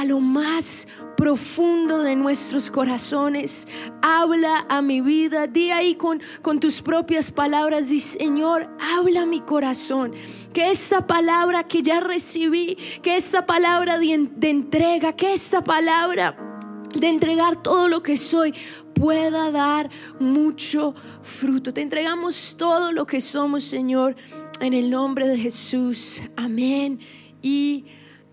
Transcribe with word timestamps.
a 0.00 0.04
lo 0.06 0.18
más 0.18 0.88
profundo 1.14 1.98
de 1.98 2.16
nuestros 2.16 2.70
corazones. 2.70 3.68
Habla 4.00 4.64
a 4.66 4.80
mi 4.80 5.02
vida. 5.02 5.46
Di 5.46 5.70
ahí 5.72 5.94
con, 5.94 6.22
con 6.40 6.58
tus 6.58 6.80
propias 6.80 7.30
palabras. 7.30 7.90
Di, 7.90 8.00
Señor, 8.00 8.74
habla 8.80 9.22
a 9.22 9.26
mi 9.26 9.40
corazón. 9.40 10.12
Que 10.54 10.70
esa 10.70 11.06
palabra 11.06 11.64
que 11.64 11.82
ya 11.82 12.00
recibí, 12.00 12.78
que 13.02 13.16
esa 13.16 13.44
palabra 13.44 13.98
de, 13.98 14.30
de 14.36 14.48
entrega, 14.48 15.12
que 15.12 15.34
esa 15.34 15.62
palabra 15.62 16.34
de 16.98 17.08
entregar 17.08 17.62
todo 17.62 17.88
lo 17.88 18.02
que 18.02 18.16
soy 18.16 18.54
pueda 18.94 19.50
dar 19.50 19.90
mucho 20.18 20.94
fruto. 21.20 21.74
Te 21.74 21.82
entregamos 21.82 22.54
todo 22.56 22.90
lo 22.92 23.06
que 23.06 23.20
somos, 23.20 23.64
Señor, 23.64 24.16
en 24.60 24.72
el 24.72 24.88
nombre 24.88 25.28
de 25.28 25.36
Jesús. 25.36 26.22
Amén 26.36 27.00
y 27.42 27.84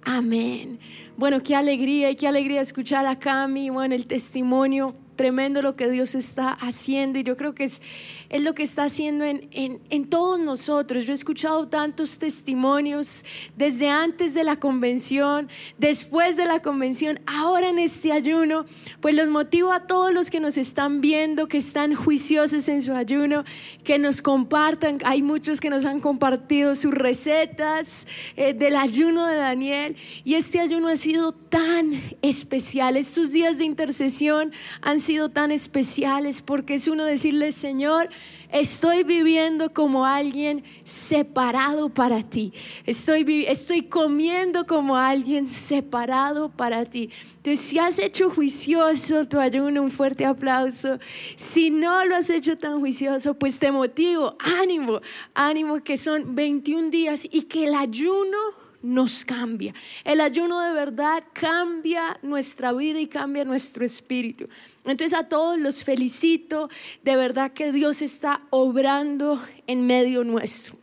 amén. 0.01 0.79
Bueno, 1.17 1.41
qué 1.41 1.55
alegría 1.55 2.11
y 2.11 2.15
qué 2.15 2.27
alegría 2.27 2.61
escuchar 2.61 3.07
a 3.07 3.15
Cami, 3.15 3.71
bueno, 3.71 3.95
el 3.95 4.05
testimonio 4.05 4.95
tremendo 5.15 5.63
lo 5.63 5.75
que 5.75 5.89
Dios 5.89 6.13
está 6.13 6.51
haciendo. 6.51 7.17
Y 7.17 7.23
yo 7.23 7.35
creo 7.35 7.55
que 7.55 7.63
es 7.63 7.81
es 8.29 8.41
lo 8.41 8.53
que 8.53 8.63
está 8.63 8.83
haciendo 8.83 9.25
en, 9.25 9.49
en, 9.51 10.05
todos 10.05 10.39
nosotros. 10.39 11.05
Yo 11.05 11.11
he 11.11 11.15
escuchado 11.15 11.67
tantos 11.67 12.19
testimonios 12.19 13.25
desde 13.55 13.89
antes 13.89 14.33
de 14.33 14.43
la 14.43 14.57
convención, 14.57 15.49
después 15.77 16.37
de 16.37 16.45
la 16.45 16.59
convención, 16.59 17.19
ahora 17.25 17.69
en 17.69 17.79
este 17.79 18.11
ayuno, 18.11 18.65
pues 19.01 19.15
los 19.15 19.29
motivo 19.29 19.71
a 19.71 19.87
todos 19.87 20.13
los 20.13 20.29
que 20.29 20.39
nos 20.39 20.57
están 20.57 21.01
viendo, 21.01 21.47
que 21.47 21.57
están 21.57 21.93
juiciosos 21.95 22.67
en 22.69 22.81
su 22.81 22.93
ayuno, 22.93 23.43
que 23.83 23.97
nos 23.97 24.21
compartan. 24.21 24.99
Hay 25.03 25.21
muchos 25.21 25.59
que 25.59 25.69
nos 25.69 25.85
han 25.85 25.99
compartido 25.99 26.75
sus 26.75 26.93
recetas 26.93 28.07
eh, 28.35 28.53
del 28.53 28.75
ayuno 28.75 29.25
de 29.27 29.37
Daniel 29.37 29.95
y 30.23 30.35
este 30.35 30.59
ayuno 30.59 30.87
ha 30.87 30.97
sido 30.97 31.31
tan 31.31 32.01
especial. 32.21 32.97
Estos 32.97 33.31
días 33.31 33.57
de 33.57 33.65
intercesión 33.65 34.51
han 34.81 34.99
sido 34.99 35.29
tan 35.29 35.51
especiales 35.51 36.41
porque 36.41 36.75
es 36.75 36.87
uno 36.87 37.05
decirle, 37.05 37.51
Señor, 37.51 38.09
Estoy 38.51 39.03
viviendo 39.03 39.73
como 39.73 40.05
alguien 40.05 40.63
separado 40.85 41.89
para 41.89 42.23
ti. 42.23 42.53
Estoy, 42.85 43.45
estoy 43.45 43.83
comiendo 43.83 44.65
como 44.65 44.95
alguien 44.95 45.49
separado 45.49 46.49
para 46.49 46.85
ti. 46.85 47.09
Entonces, 47.37 47.59
si 47.59 47.77
has 47.77 47.99
hecho 47.99 48.29
juicioso 48.29 49.27
tu 49.27 49.39
ayuno, 49.39 49.81
un 49.81 49.91
fuerte 49.91 50.25
aplauso. 50.25 50.97
Si 51.35 51.69
no 51.69 52.05
lo 52.05 52.15
has 52.15 52.29
hecho 52.29 52.57
tan 52.57 52.79
juicioso, 52.79 53.33
pues 53.33 53.59
te 53.59 53.69
motivo, 53.71 54.37
ánimo, 54.39 55.01
ánimo 55.33 55.83
que 55.83 55.97
son 55.97 56.33
21 56.33 56.89
días 56.89 57.27
y 57.29 57.43
que 57.43 57.65
el 57.65 57.75
ayuno 57.75 58.37
nos 58.81 59.25
cambia. 59.25 59.73
El 60.03 60.21
ayuno 60.21 60.59
de 60.61 60.73
verdad 60.73 61.23
cambia 61.33 62.17
nuestra 62.21 62.73
vida 62.73 62.99
y 62.99 63.07
cambia 63.07 63.43
nuestro 63.45 63.85
espíritu. 63.85 64.47
Entonces 64.85 65.17
a 65.17 65.27
todos 65.27 65.59
los 65.59 65.83
felicito, 65.83 66.69
de 67.03 67.15
verdad 67.15 67.51
que 67.51 67.71
Dios 67.71 68.01
está 68.01 68.41
obrando 68.49 69.41
en 69.67 69.85
medio 69.85 70.23
nuestro. 70.23 70.77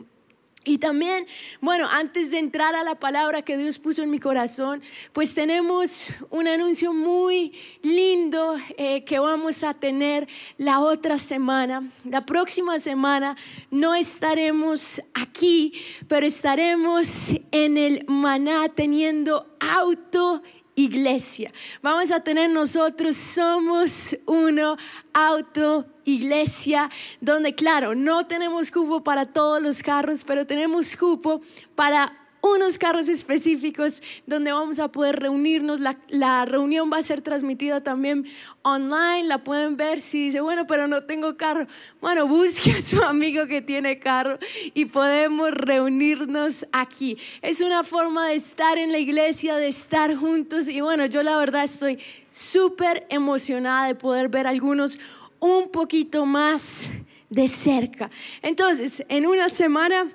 Y 0.65 0.79
también, 0.79 1.27
bueno, 1.61 1.87
antes 1.91 2.31
de 2.31 2.39
entrar 2.39 2.75
a 2.75 2.83
la 2.83 2.95
palabra 2.95 3.43
que 3.43 3.59
Dios 3.59 3.79
puso 3.79 4.03
en 4.03 4.11
mi 4.11 4.19
corazón, 4.19 4.83
pues 5.13 5.35
tenemos 5.35 6.09
un 6.31 6.49
anuncio 6.49 6.95
muy 6.95 7.53
lindo 7.83 8.57
eh, 8.79 9.05
que 9.05 9.19
vamos 9.19 9.63
a 9.63 9.75
tener 9.75 10.27
la 10.57 10.81
otra 10.81 11.19
semana. 11.19 11.87
La 12.05 12.25
próxima 12.25 12.79
semana 12.79 13.37
no 13.71 13.95
estaremos 13.95 15.03
aquí, 15.13 15.75
pero 16.09 16.25
estaremos 16.27 17.35
en 17.51 17.77
el 17.77 18.07
maná 18.09 18.71
teniendo 18.71 19.55
auto 19.61 20.43
iglesia. 20.77 21.53
Vamos 21.83 22.11
a 22.11 22.21
tener 22.21 22.51
nosotros, 22.51 23.17
somos 23.17 24.17
uno, 24.27 24.77
auto 25.13 25.87
iglesia, 26.05 26.91
donde 27.21 27.55
claro, 27.55 27.95
no 27.95 28.27
tenemos 28.27 28.71
cupo 28.71 29.03
para 29.03 29.27
todos 29.27 29.63
los 29.63 29.83
carros, 29.83 30.25
pero 30.25 30.47
tenemos 30.47 30.97
cupo 30.97 31.41
para 31.75 32.25
unos 32.45 32.77
carros 32.77 33.09
específicos 33.09 34.03
donde 34.27 34.53
vamos 34.53 34.79
a 34.79 34.89
poder 34.89 35.19
reunirnos. 35.19 35.81
La, 35.81 36.45
reunión 36.45 36.91
va 36.93 36.99
a 36.99 37.03
ser 37.03 37.23
transmitida 37.23 37.83
también 37.83 38.27
online, 38.63 39.25
la 39.25 39.43
pueden 39.43 39.79
ver 39.79 40.01
si 40.01 40.27
dice, 40.27 40.43
bueno, 40.43 40.67
pero 40.67 40.87
no 40.87 41.05
tengo 41.05 41.37
carro. 41.39 41.67
Bueno, 42.03 42.29
busque 42.29 42.73
a 42.73 42.83
su 42.83 43.03
amigo 43.03 43.47
que 43.47 43.63
tiene 43.63 43.99
carro 43.99 44.39
y 44.75 44.85
podemos 44.85 45.53
reunirnos 45.53 46.67
aquí. 46.73 47.17
Es 47.41 47.63
una 47.63 47.83
forma 47.83 48.29
de 48.29 48.35
estar 48.35 48.77
en 48.77 48.93
la 48.93 48.99
iglesia, 48.99 49.57
de 49.57 49.69
estar 49.69 50.15
juntos 50.15 50.69
y 50.69 50.83
bueno, 50.83 51.07
yo 51.07 51.23
la 51.23 51.39
verdad 51.39 51.65
estoy 51.65 51.99
súper 52.31 53.07
emocionada 53.09 53.87
de 53.87 53.95
poder 53.95 54.29
ver 54.29 54.47
algunos 54.47 54.99
un 55.45 55.69
poquito 55.69 56.25
más 56.25 56.89
de 57.29 57.49
cerca. 57.49 58.11
Entonces, 58.41 59.05
en 59.11 59.27
una 59.27 59.51
semana 59.51 60.11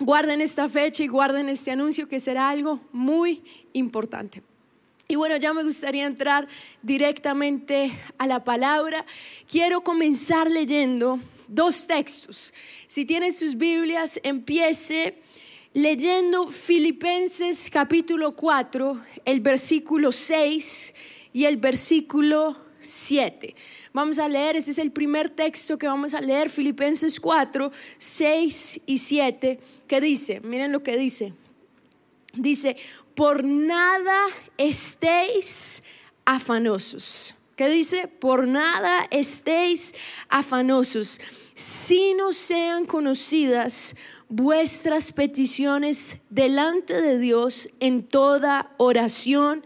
guarden 0.00 0.40
esta 0.40 0.68
fecha 0.68 1.04
y 1.04 1.06
guarden 1.06 1.48
este 1.48 1.70
anuncio 1.70 2.08
que 2.08 2.18
será 2.18 2.48
algo 2.48 2.80
muy 2.90 3.40
importante. 3.72 4.42
Y 5.06 5.14
bueno, 5.14 5.36
ya 5.36 5.54
me 5.54 5.62
gustaría 5.62 6.06
entrar 6.06 6.48
directamente 6.82 7.92
a 8.18 8.26
la 8.26 8.42
palabra. 8.42 9.06
Quiero 9.48 9.82
comenzar 9.82 10.50
leyendo 10.50 11.20
dos 11.46 11.86
textos. 11.86 12.52
Si 12.88 13.04
tienen 13.04 13.32
sus 13.32 13.56
Biblias, 13.56 14.18
empiece 14.24 15.20
leyendo 15.72 16.48
Filipenses 16.48 17.70
capítulo 17.70 18.34
4, 18.34 19.00
el 19.24 19.38
versículo 19.38 20.10
6 20.10 20.96
y 21.32 21.44
el 21.44 21.58
versículo 21.58 22.56
7. 22.80 23.54
Vamos 23.92 24.18
a 24.18 24.28
leer, 24.28 24.56
ese 24.56 24.70
es 24.72 24.78
el 24.78 24.92
primer 24.92 25.30
texto 25.30 25.78
que 25.78 25.86
vamos 25.86 26.14
a 26.14 26.20
leer, 26.20 26.50
Filipenses 26.50 27.18
4, 27.18 27.72
6 27.96 28.80
y 28.86 28.98
7, 28.98 29.60
que 29.86 30.00
dice, 30.00 30.40
miren 30.40 30.72
lo 30.72 30.82
que 30.82 30.96
dice, 30.96 31.32
dice, 32.34 32.76
por 33.14 33.44
nada 33.44 34.26
estéis 34.56 35.82
afanosos. 36.24 37.34
¿Qué 37.56 37.68
dice? 37.68 38.06
Por 38.06 38.46
nada 38.46 39.08
estéis 39.10 39.94
afanosos, 40.28 41.20
si 41.56 42.14
no 42.14 42.32
sean 42.32 42.84
conocidas 42.84 43.96
vuestras 44.28 45.10
peticiones 45.10 46.18
delante 46.30 47.00
de 47.00 47.18
Dios 47.18 47.70
en 47.80 48.04
toda 48.04 48.70
oración 48.76 49.64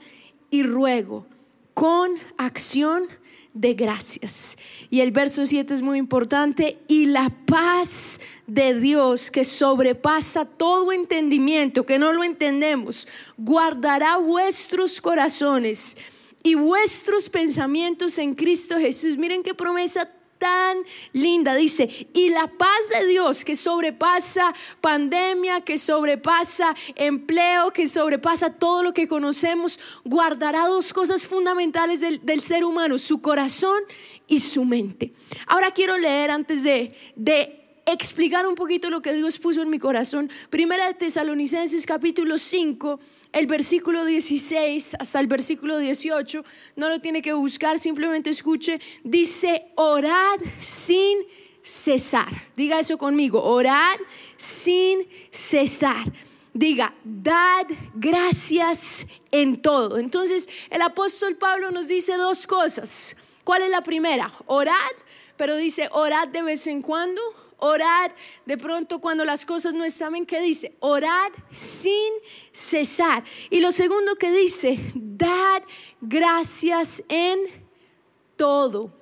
y 0.51 0.63
ruego, 0.63 1.27
con 1.75 2.13
acción 2.39 3.09
de 3.55 3.75
gracias. 3.75 4.57
Y 4.91 5.01
el 5.01 5.13
verso 5.13 5.47
7 5.47 5.73
es 5.73 5.83
muy 5.83 5.99
importante. 5.99 6.79
Y 6.89 7.07
la 7.07 7.31
paz 7.47 8.21
de 8.47 8.79
Dios 8.79 9.31
que 9.31 9.45
sobrepasa 9.45 10.45
todo 10.45 10.93
entendimiento, 10.93 11.85
que 11.85 11.99
no 11.99 12.13
lo 12.13 12.25
entendemos, 12.25 13.09
guardará 13.37 14.17
vuestros 14.17 15.01
corazones 15.01 15.97
y 16.43 16.55
vuestros 16.55 17.29
pensamientos 17.29 18.19
en 18.19 18.35
Cristo 18.35 18.79
Jesús. 18.79 19.17
Miren 19.17 19.43
qué 19.43 19.55
promesa 19.55 20.11
tan 20.43 20.79
linda. 21.13 21.55
Dice, 21.55 21.89
y 22.13 22.31
la 22.31 22.49
paz 22.49 22.89
de 22.99 23.07
Dios 23.07 23.45
que 23.45 23.55
sobrepasa 23.55 24.53
pandemia, 24.81 25.61
que 25.61 25.79
sobrepasa 25.79 26.75
empleo, 26.97 27.73
que 27.73 27.87
sobrepasa 27.87 28.53
todo 28.53 28.83
lo 28.83 28.93
que 28.93 29.07
conocemos, 29.07 29.79
guardará 30.05 30.67
dos 30.67 30.93
cosas 30.93 31.29
fundamentales 31.29 32.01
del, 32.01 32.41
ser 32.41 32.65
humano, 32.65 32.99
su 32.99 33.23
corazón 33.23 33.79
y 34.27 34.41
su 34.41 34.65
mente. 34.65 35.13
Ahora 35.47 35.71
quiero 35.71 35.97
leer 35.97 36.33
antes 36.33 36.65
de, 36.65 36.93
de 37.15 37.62
explicar 37.93 38.47
un 38.47 38.55
poquito 38.55 38.91
lo 38.91 39.03
que 39.03 39.13
Dios 39.13 39.39
puso 39.39 39.63
en 39.63 39.71
mi 39.71 39.79
corazón. 39.79 40.31
Primera 40.51 40.87
de 40.87 40.95
Tesalonicenses 40.95 41.87
capítulo 41.87 42.39
5, 42.39 42.99
el 43.33 43.47
versículo 43.47 44.05
16 44.05 44.97
hasta 44.99 45.21
el 45.21 45.27
versículo 45.27 45.79
18. 45.79 46.45
No 46.77 46.89
lo 46.89 47.01
tiene 47.01 47.23
que 47.23 47.33
buscar, 47.33 47.79
simplemente 47.79 48.31
escuche. 48.31 48.81
Dice, 49.05 49.67
orad 49.77 50.41
sin 50.61 51.19
cesar. 51.63 52.29
Diga 52.57 52.81
eso 52.81 52.99
conmigo, 52.99 53.43
orad 53.43 53.99
sin 54.37 55.07
cesar. 55.31 56.13
Diga, 56.55 56.95
dad 57.05 57.67
gracias 57.95 59.07
en 59.31 59.61
todo. 59.61 59.99
Entonces, 59.99 60.49
el 60.71 60.83
apóstol 60.83 61.37
Pablo 61.37 61.71
nos 61.71 61.89
dice 61.89 62.15
dos 62.17 62.47
cosas. 62.47 63.17
¿Cuál 63.45 63.63
es 63.63 63.71
la 63.71 63.83
primera? 63.83 64.31
Orad, 64.47 64.75
pero 65.37 65.57
dice, 65.57 65.89
orad 65.93 66.29
de 66.29 66.43
vez 66.43 66.67
en 66.67 66.83
cuando 66.83 67.21
Orad 67.65 68.11
de 68.45 68.59
pronto 68.59 69.01
cuando 69.01 69.25
las 69.25 69.47
cosas 69.47 69.73
no 69.73 69.85
están 69.85 70.27
¿qué 70.27 70.41
dice? 70.41 70.75
Orad 70.81 71.31
sin 71.53 72.13
cesar. 72.51 73.23
Y 73.51 73.61
lo 73.61 73.71
segundo 73.71 74.17
que 74.17 74.33
dice, 74.33 74.81
dad 74.95 75.63
gracias 76.01 77.05
en 77.09 77.39
todo. 78.35 78.93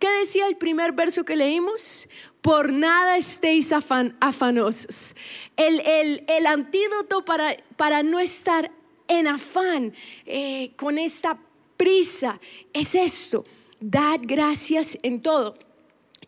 ¿Qué 0.00 0.10
decía 0.10 0.48
el 0.48 0.56
primer 0.56 0.90
verso 0.90 1.24
que 1.24 1.36
leímos? 1.36 2.08
Por 2.40 2.72
nada 2.72 3.16
estéis 3.16 3.72
afanosos. 3.72 5.14
El, 5.56 5.78
el, 5.80 6.24
el 6.26 6.46
antídoto 6.46 7.24
para, 7.24 7.56
para 7.76 8.02
no 8.02 8.18
estar 8.18 8.72
en 9.06 9.28
afán, 9.28 9.92
eh, 10.26 10.72
con 10.76 10.98
esta 10.98 11.38
prisa, 11.76 12.40
es 12.72 12.94
esto, 12.96 13.44
dad 13.78 14.18
gracias 14.22 14.98
en 15.02 15.20
todo. 15.22 15.56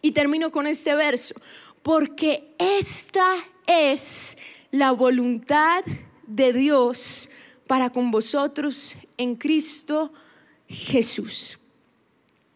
Y 0.01 0.11
termino 0.13 0.51
con 0.51 0.67
este 0.67 0.95
verso, 0.97 1.35
porque 1.83 2.55
esta 2.59 3.37
es 3.67 4.39
la 4.71 4.93
voluntad 4.93 5.85
de 6.27 6.53
Dios 6.53 7.29
para 7.67 7.91
con 7.91 8.11
vosotros 8.11 8.95
en 9.17 9.37
Cristo 9.37 10.13
Jesús. 10.69 11.59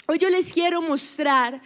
Hoy 0.06 0.18
yo 0.18 0.30
les 0.30 0.52
quiero 0.52 0.80
mostrar 0.82 1.60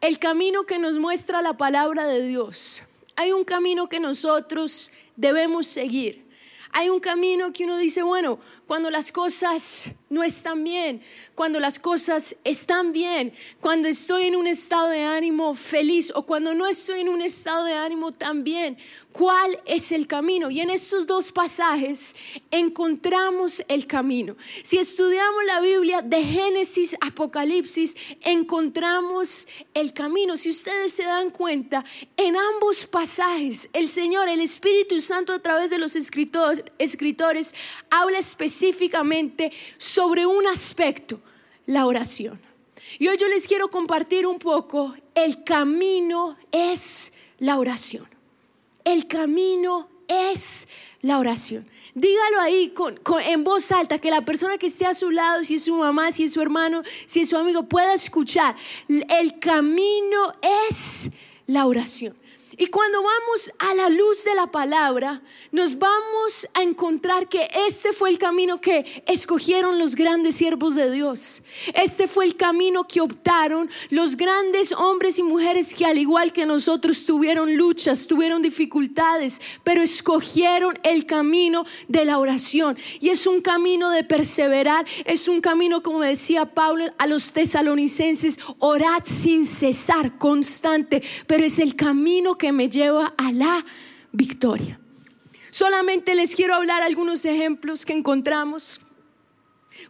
el 0.00 0.18
camino 0.18 0.64
que 0.64 0.78
nos 0.78 0.98
muestra 0.98 1.42
la 1.42 1.56
palabra 1.56 2.06
de 2.06 2.26
Dios. 2.26 2.82
Hay 3.16 3.32
un 3.32 3.44
camino 3.44 3.88
que 3.88 4.00
nosotros 4.00 4.92
debemos 5.16 5.66
seguir. 5.66 6.28
Hay 6.72 6.88
un 6.88 7.00
camino 7.00 7.52
que 7.52 7.64
uno 7.64 7.76
dice, 7.78 8.02
bueno, 8.02 8.38
cuando 8.66 8.90
las 8.90 9.12
cosas 9.12 9.90
no 10.10 10.24
están 10.24 10.64
bien, 10.64 11.00
cuando 11.36 11.60
las 11.60 11.78
cosas 11.78 12.34
están 12.42 12.92
bien, 12.92 13.32
cuando 13.60 13.86
estoy 13.86 14.24
en 14.24 14.34
un 14.34 14.48
estado 14.48 14.88
de 14.88 15.04
ánimo 15.04 15.54
feliz 15.54 16.12
o 16.16 16.26
cuando 16.26 16.52
no 16.52 16.66
estoy 16.66 17.02
en 17.02 17.08
un 17.08 17.22
estado 17.22 17.64
de 17.64 17.74
ánimo 17.74 18.10
tan 18.10 18.42
bien, 18.42 18.76
¿cuál 19.12 19.60
es 19.66 19.92
el 19.92 20.08
camino? 20.08 20.50
Y 20.50 20.60
en 20.60 20.70
estos 20.70 21.06
dos 21.06 21.30
pasajes 21.30 22.16
encontramos 22.50 23.62
el 23.68 23.86
camino. 23.86 24.36
Si 24.64 24.78
estudiamos 24.78 25.44
la 25.46 25.60
Biblia 25.60 26.02
de 26.02 26.24
Génesis, 26.24 26.96
Apocalipsis, 27.00 27.96
encontramos 28.22 29.46
el 29.74 29.92
camino. 29.92 30.36
Si 30.36 30.50
ustedes 30.50 30.90
se 30.92 31.04
dan 31.04 31.30
cuenta, 31.30 31.84
en 32.16 32.36
ambos 32.36 32.84
pasajes 32.84 33.70
el 33.74 33.88
Señor, 33.88 34.28
el 34.28 34.40
Espíritu 34.40 35.00
Santo 35.00 35.32
a 35.32 35.38
través 35.38 35.70
de 35.70 35.78
los 35.78 35.94
escritores, 35.94 36.64
escritores 36.78 37.54
habla 37.90 38.18
específicamente 38.18 39.52
sobre 39.78 39.99
un 40.06 40.46
aspecto, 40.46 41.20
la 41.66 41.86
oración. 41.86 42.40
Y 42.98 43.08
hoy 43.08 43.16
yo 43.16 43.28
les 43.28 43.46
quiero 43.46 43.70
compartir 43.70 44.26
un 44.26 44.38
poco, 44.38 44.94
el 45.14 45.44
camino 45.44 46.36
es 46.50 47.14
la 47.38 47.58
oración. 47.58 48.08
El 48.84 49.06
camino 49.06 49.88
es 50.08 50.68
la 51.02 51.18
oración. 51.18 51.68
Dígalo 51.94 52.40
ahí 52.40 52.72
en 53.26 53.44
voz 53.44 53.72
alta, 53.72 53.98
que 53.98 54.10
la 54.10 54.24
persona 54.24 54.58
que 54.58 54.66
esté 54.66 54.86
a 54.86 54.94
su 54.94 55.10
lado, 55.10 55.42
si 55.44 55.56
es 55.56 55.64
su 55.64 55.74
mamá, 55.74 56.12
si 56.12 56.24
es 56.24 56.32
su 56.32 56.40
hermano, 56.40 56.82
si 57.06 57.20
es 57.20 57.28
su 57.28 57.36
amigo, 57.36 57.64
pueda 57.64 57.94
escuchar. 57.94 58.56
El 58.88 59.38
camino 59.38 60.34
es 60.68 61.10
la 61.46 61.66
oración. 61.66 62.16
Y 62.60 62.66
cuando 62.66 63.02
vamos 63.02 63.50
a 63.58 63.72
la 63.72 63.88
luz 63.88 64.22
de 64.24 64.34
la 64.34 64.46
palabra, 64.46 65.22
nos 65.50 65.78
vamos 65.78 66.46
a 66.52 66.62
encontrar 66.62 67.26
que 67.26 67.48
este 67.66 67.94
fue 67.94 68.10
el 68.10 68.18
camino 68.18 68.60
que 68.60 69.02
escogieron 69.06 69.78
los 69.78 69.94
grandes 69.94 70.34
siervos 70.34 70.74
de 70.74 70.90
Dios. 70.90 71.42
Este 71.72 72.06
fue 72.06 72.26
el 72.26 72.36
camino 72.36 72.86
que 72.86 73.00
optaron 73.00 73.70
los 73.88 74.14
grandes 74.14 74.72
hombres 74.72 75.18
y 75.18 75.22
mujeres 75.22 75.72
que 75.72 75.86
al 75.86 75.96
igual 75.96 76.34
que 76.34 76.44
nosotros 76.44 77.06
tuvieron 77.06 77.56
luchas, 77.56 78.06
tuvieron 78.06 78.42
dificultades, 78.42 79.40
pero 79.64 79.80
escogieron 79.80 80.78
el 80.82 81.06
camino 81.06 81.64
de 81.88 82.04
la 82.04 82.18
oración. 82.18 82.76
Y 83.00 83.08
es 83.08 83.26
un 83.26 83.40
camino 83.40 83.88
de 83.88 84.04
perseverar, 84.04 84.84
es 85.06 85.28
un 85.28 85.40
camino, 85.40 85.82
como 85.82 86.02
decía 86.02 86.44
Pablo 86.44 86.84
a 86.98 87.06
los 87.06 87.32
tesalonicenses, 87.32 88.38
orad 88.58 89.04
sin 89.04 89.46
cesar, 89.46 90.18
constante, 90.18 91.02
pero 91.26 91.42
es 91.42 91.58
el 91.58 91.74
camino 91.74 92.36
que 92.36 92.49
me 92.52 92.68
lleva 92.68 93.14
a 93.16 93.32
la 93.32 93.64
victoria. 94.12 94.78
Solamente 95.50 96.14
les 96.14 96.34
quiero 96.34 96.54
hablar 96.54 96.82
algunos 96.82 97.24
ejemplos 97.24 97.84
que 97.84 97.92
encontramos. 97.92 98.80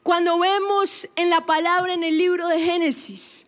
Cuando 0.02 0.38
vemos 0.38 1.08
en 1.16 1.30
la 1.30 1.44
palabra 1.44 1.92
en 1.92 2.04
el 2.04 2.16
libro 2.16 2.48
de 2.48 2.60
Génesis, 2.60 3.46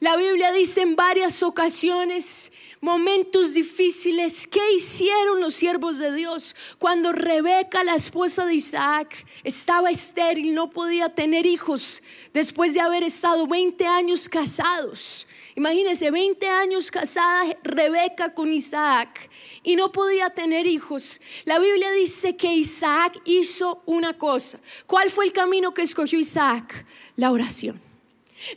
la 0.00 0.16
Biblia 0.16 0.52
dice 0.52 0.82
en 0.82 0.94
varias 0.94 1.42
ocasiones 1.42 2.52
momentos 2.80 3.54
difíciles. 3.54 4.46
¿Qué 4.46 4.60
hicieron 4.74 5.40
los 5.40 5.54
siervos 5.54 5.98
de 5.98 6.14
Dios 6.14 6.54
cuando 6.78 7.12
Rebeca, 7.12 7.82
la 7.82 7.94
esposa 7.94 8.44
de 8.46 8.54
Isaac, 8.54 9.26
estaba 9.44 9.90
estéril, 9.90 10.54
no 10.54 10.70
podía 10.70 11.08
tener 11.08 11.46
hijos 11.46 12.02
después 12.32 12.74
de 12.74 12.80
haber 12.80 13.02
estado 13.02 13.46
20 13.46 13.86
años 13.86 14.28
casados? 14.28 15.25
Imagínense, 15.56 16.10
20 16.10 16.46
años 16.48 16.90
casada 16.90 17.56
Rebeca 17.62 18.34
con 18.34 18.52
Isaac 18.52 19.30
y 19.62 19.74
no 19.74 19.90
podía 19.90 20.28
tener 20.28 20.66
hijos. 20.66 21.22
La 21.46 21.58
Biblia 21.58 21.90
dice 21.92 22.36
que 22.36 22.52
Isaac 22.52 23.18
hizo 23.24 23.82
una 23.86 24.18
cosa. 24.18 24.60
¿Cuál 24.86 25.10
fue 25.10 25.24
el 25.24 25.32
camino 25.32 25.72
que 25.72 25.80
escogió 25.80 26.18
Isaac? 26.18 26.84
La 27.16 27.32
oración. 27.32 27.80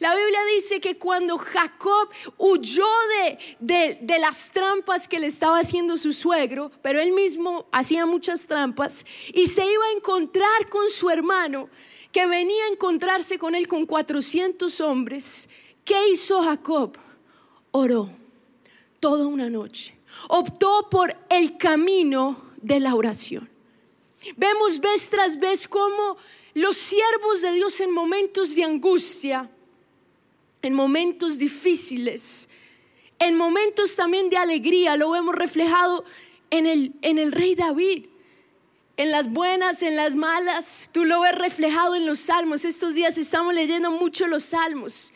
La 0.02 0.14
Biblia 0.14 0.40
dice 0.56 0.82
que 0.82 0.98
cuando 0.98 1.38
Jacob 1.38 2.10
huyó 2.38 2.88
de, 3.62 3.98
de, 4.02 4.20
las 4.20 4.52
trampas 4.52 5.08
que 5.08 5.20
le 5.20 5.28
estaba 5.28 5.60
haciendo 5.60 5.98
su 5.98 6.12
suegro, 6.12 6.70
pero 6.82 7.00
él 7.00 7.14
mismo 7.14 7.66
hacía 7.72 8.06
muchas 8.06 8.46
trampas, 8.46 9.06
y 9.34 9.48
se 9.48 9.64
iba 9.64 9.86
a 9.86 9.92
encontrar 9.96 10.68
con 10.70 10.90
su 10.90 11.10
hermano, 11.10 11.70
que 12.12 12.26
venía 12.26 12.66
a 12.66 12.74
encontrarse 12.74 13.40
con 13.40 13.56
él 13.56 13.70
con 13.70 13.86
400 13.86 14.82
hombres, 14.82 15.50
¿Qué 15.90 16.10
hizo 16.10 16.44
Jacob? 16.44 16.96
Oró 17.72 18.12
toda 19.00 19.26
una 19.26 19.50
noche. 19.50 19.98
Optó 20.28 20.88
por 20.88 21.18
el 21.32 21.58
camino 21.58 22.52
de 22.62 22.80
la 22.80 22.94
oración. 22.94 23.50
Vemos 24.38 24.82
vez 24.82 25.10
tras 25.10 25.40
vez 25.40 25.68
cómo 25.68 26.16
los 26.54 26.78
siervos 26.78 27.42
de 27.42 27.54
Dios 27.54 27.80
en 27.80 27.90
momentos 27.90 28.54
de 28.54 28.66
angustia, 28.66 29.50
en 30.62 30.76
momentos 30.76 31.40
difíciles, 31.40 32.50
en 33.18 33.36
momentos 33.36 33.96
también 33.96 34.30
de 34.30 34.38
alegría, 34.38 34.96
lo 34.96 35.10
vemos 35.10 35.34
reflejado 35.34 36.06
en 36.52 36.68
el, 36.68 36.94
en 37.02 37.18
el 37.18 37.32
rey 37.32 37.56
David. 37.56 38.06
En 38.96 39.10
las 39.10 39.28
buenas, 39.32 39.82
en 39.82 39.96
las 39.96 40.16
malas, 40.16 40.92
tú 40.94 41.04
lo 41.06 41.22
ves 41.22 41.34
reflejado 41.34 41.96
en 41.96 42.06
los 42.06 42.20
salmos. 42.20 42.64
Estos 42.64 42.94
días 42.94 43.18
estamos 43.18 43.56
leyendo 43.56 43.90
mucho 43.90 44.28
los 44.28 44.44
salmos. 44.44 45.14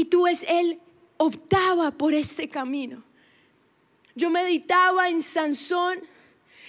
Y 0.00 0.06
tú 0.06 0.22
ves, 0.22 0.46
él 0.48 0.80
optaba 1.18 1.90
por 1.90 2.14
ese 2.14 2.48
camino. 2.48 3.04
Yo 4.14 4.30
meditaba 4.30 5.10
en 5.10 5.20
Sansón. 5.20 6.00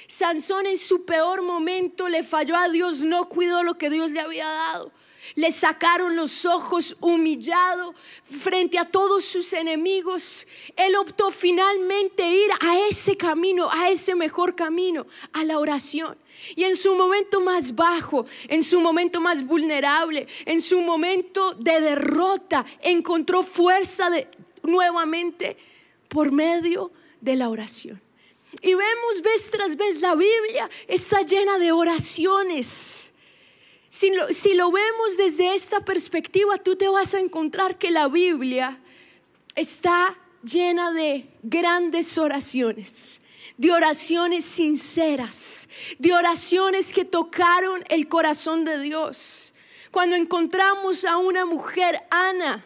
Sansón 0.05 0.65
en 0.65 0.75
su 0.75 1.05
peor 1.05 1.41
momento 1.41 2.09
le 2.09 2.23
falló 2.23 2.57
a 2.57 2.67
Dios, 2.67 3.03
no 3.03 3.29
cuidó 3.29 3.63
lo 3.63 3.77
que 3.77 3.89
Dios 3.89 4.11
le 4.11 4.19
había 4.19 4.49
dado. 4.49 4.91
Le 5.35 5.49
sacaron 5.49 6.17
los 6.17 6.43
ojos 6.43 6.97
humillado 6.99 7.95
frente 8.25 8.77
a 8.77 8.83
todos 8.83 9.23
sus 9.23 9.53
enemigos. 9.53 10.45
Él 10.75 10.97
optó 10.97 11.31
finalmente 11.31 12.29
ir 12.29 12.51
a 12.59 12.79
ese 12.89 13.15
camino, 13.15 13.69
a 13.71 13.91
ese 13.91 14.13
mejor 14.13 14.57
camino, 14.57 15.07
a 15.31 15.45
la 15.45 15.57
oración. 15.57 16.17
Y 16.55 16.63
en 16.63 16.75
su 16.75 16.95
momento 16.95 17.41
más 17.41 17.75
bajo, 17.75 18.25
en 18.47 18.63
su 18.63 18.81
momento 18.81 19.21
más 19.21 19.45
vulnerable, 19.45 20.27
en 20.45 20.61
su 20.61 20.81
momento 20.81 21.53
de 21.53 21.79
derrota, 21.81 22.65
encontró 22.81 23.43
fuerza 23.43 24.09
nuevamente 24.63 25.57
por 26.07 26.31
medio 26.31 26.91
de 27.19 27.35
la 27.35 27.49
oración. 27.49 28.01
Y 28.61 28.73
vemos 28.73 29.21
vez 29.23 29.49
tras 29.51 29.77
vez 29.77 30.01
la 30.01 30.15
Biblia 30.15 30.69
está 30.87 31.21
llena 31.21 31.57
de 31.57 31.71
oraciones. 31.71 33.13
Si 33.89 34.53
lo 34.53 34.71
vemos 34.71 35.17
desde 35.17 35.53
esta 35.53 35.81
perspectiva, 35.81 36.57
tú 36.57 36.75
te 36.75 36.87
vas 36.87 37.13
a 37.13 37.19
encontrar 37.19 37.77
que 37.77 37.91
la 37.91 38.07
Biblia 38.07 38.81
está 39.55 40.17
llena 40.43 40.91
de 40.91 41.27
grandes 41.43 42.17
oraciones 42.17 43.20
de 43.61 43.71
oraciones 43.71 44.43
sinceras, 44.43 45.69
de 45.99 46.11
oraciones 46.13 46.91
que 46.91 47.05
tocaron 47.05 47.83
el 47.89 48.07
corazón 48.07 48.65
de 48.65 48.81
Dios. 48.81 49.53
Cuando 49.91 50.15
encontramos 50.15 51.05
a 51.05 51.17
una 51.17 51.45
mujer, 51.45 52.01
Ana, 52.09 52.65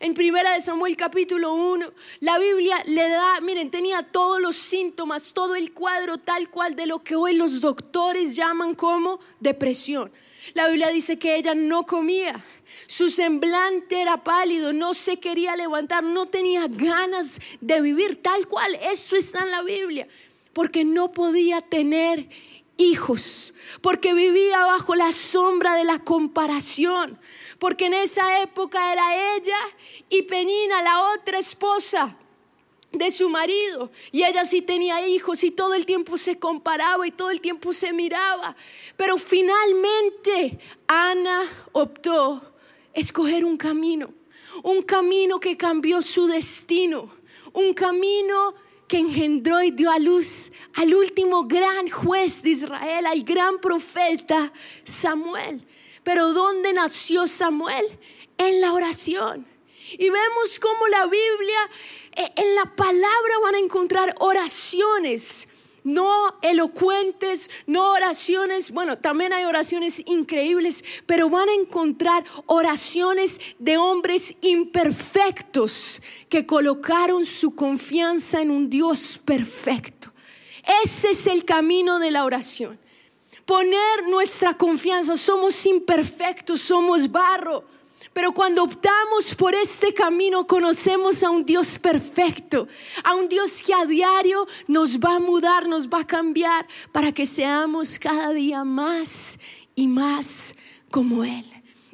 en 0.00 0.12
primera 0.12 0.54
de 0.54 0.60
Samuel 0.60 0.96
capítulo 0.96 1.54
1, 1.54 1.88
la 2.18 2.40
Biblia 2.40 2.82
le 2.86 3.08
da, 3.10 3.40
miren, 3.42 3.70
tenía 3.70 4.02
todos 4.02 4.40
los 4.40 4.56
síntomas, 4.56 5.32
todo 5.34 5.54
el 5.54 5.72
cuadro 5.72 6.18
tal 6.18 6.50
cual 6.50 6.74
de 6.74 6.86
lo 6.86 7.04
que 7.04 7.14
hoy 7.14 7.34
los 7.34 7.60
doctores 7.60 8.34
llaman 8.34 8.74
como 8.74 9.20
depresión. 9.38 10.10
La 10.54 10.66
Biblia 10.66 10.88
dice 10.88 11.16
que 11.16 11.36
ella 11.36 11.54
no 11.54 11.86
comía, 11.86 12.44
su 12.86 13.08
semblante 13.08 14.00
era 14.00 14.22
pálido, 14.22 14.72
no 14.72 14.94
se 14.94 15.18
quería 15.18 15.56
levantar, 15.56 16.02
no 16.02 16.26
tenía 16.26 16.66
ganas 16.68 17.40
de 17.60 17.80
vivir 17.80 18.22
tal 18.22 18.46
cual. 18.46 18.74
Eso 18.82 19.16
está 19.16 19.42
en 19.44 19.50
la 19.50 19.62
Biblia. 19.62 20.06
Porque 20.54 20.84
no 20.84 21.12
podía 21.12 21.60
tener 21.60 22.28
hijos, 22.76 23.54
porque 23.80 24.14
vivía 24.14 24.64
bajo 24.64 24.94
la 24.94 25.12
sombra 25.12 25.74
de 25.74 25.84
la 25.84 26.00
comparación, 26.00 27.18
porque 27.58 27.86
en 27.86 27.94
esa 27.94 28.40
época 28.42 28.92
era 28.92 29.36
ella 29.36 29.58
y 30.08 30.22
Penina, 30.22 30.82
la 30.82 31.02
otra 31.14 31.38
esposa. 31.38 32.16
de 32.92 33.10
su 33.10 33.28
marido 33.28 33.90
y 34.12 34.22
ella 34.22 34.44
sí 34.44 34.62
tenía 34.62 35.04
hijos 35.04 35.42
y 35.42 35.50
todo 35.50 35.74
el 35.74 35.84
tiempo 35.84 36.16
se 36.16 36.38
comparaba 36.38 37.04
y 37.04 37.10
todo 37.10 37.30
el 37.30 37.40
tiempo 37.40 37.72
se 37.72 37.92
miraba. 37.92 38.54
Pero 38.96 39.18
finalmente 39.18 40.60
Ana 40.86 41.42
optó 41.72 42.40
escoger 42.92 43.44
un 43.44 43.56
camino, 43.56 44.14
un 44.62 44.82
camino 44.82 45.40
que 45.40 45.56
cambió 45.56 46.00
su 46.02 46.28
destino, 46.28 47.10
un 47.52 47.74
camino 47.74 48.54
engendró 48.98 49.62
y 49.62 49.70
dio 49.70 49.90
a 49.90 49.98
luz 49.98 50.52
al 50.74 50.94
último 50.94 51.44
gran 51.44 51.88
juez 51.88 52.42
de 52.42 52.50
Israel, 52.50 53.06
al 53.06 53.22
gran 53.22 53.60
profeta 53.60 54.52
Samuel. 54.84 55.66
Pero 56.02 56.32
¿dónde 56.32 56.72
nació 56.72 57.26
Samuel? 57.26 57.98
En 58.36 58.60
la 58.60 58.72
oración. 58.72 59.46
Y 59.92 60.10
vemos 60.10 60.58
cómo 60.60 60.88
la 60.88 61.06
Biblia, 61.06 61.70
eh, 62.16 62.32
en 62.36 62.54
la 62.56 62.74
palabra 62.74 63.38
van 63.42 63.54
a 63.54 63.58
encontrar 63.58 64.14
oraciones 64.18 65.48
no 65.84 66.38
elocuentes, 66.40 67.50
no 67.66 67.92
oraciones, 67.92 68.70
bueno, 68.70 68.98
también 68.98 69.32
hay 69.34 69.44
oraciones 69.44 70.02
increíbles, 70.06 70.84
pero 71.06 71.28
van 71.28 71.48
a 71.48 71.54
encontrar 71.54 72.24
oraciones 72.46 73.40
de 73.58 73.76
hombres 73.76 74.36
imperfectos 74.40 76.02
que 76.30 76.46
colocaron 76.46 77.26
su 77.26 77.54
confianza 77.54 78.40
en 78.40 78.50
un 78.50 78.70
Dios 78.70 79.20
perfecto. 79.22 80.12
Ese 80.82 81.10
es 81.10 81.26
el 81.26 81.44
camino 81.44 81.98
de 81.98 82.10
la 82.10 82.24
oración. 82.24 82.78
Poner 83.44 84.08
nuestra 84.08 84.54
confianza, 84.54 85.16
somos 85.16 85.66
imperfectos, 85.66 86.60
somos 86.60 87.12
barro 87.12 87.73
pero 88.14 88.32
cuando 88.32 88.62
optamos 88.62 89.34
por 89.34 89.56
este 89.56 89.92
camino, 89.92 90.46
conocemos 90.46 91.24
a 91.24 91.30
un 91.30 91.44
Dios 91.44 91.78
perfecto, 91.80 92.68
a 93.02 93.16
un 93.16 93.28
Dios 93.28 93.60
que 93.60 93.74
a 93.74 93.84
diario 93.84 94.46
nos 94.68 95.00
va 95.00 95.16
a 95.16 95.20
mudar, 95.20 95.66
nos 95.66 95.88
va 95.88 96.00
a 96.00 96.06
cambiar 96.06 96.66
para 96.92 97.10
que 97.10 97.26
seamos 97.26 97.98
cada 97.98 98.32
día 98.32 98.62
más 98.62 99.40
y 99.74 99.88
más 99.88 100.54
como 100.90 101.24
Él. 101.24 101.44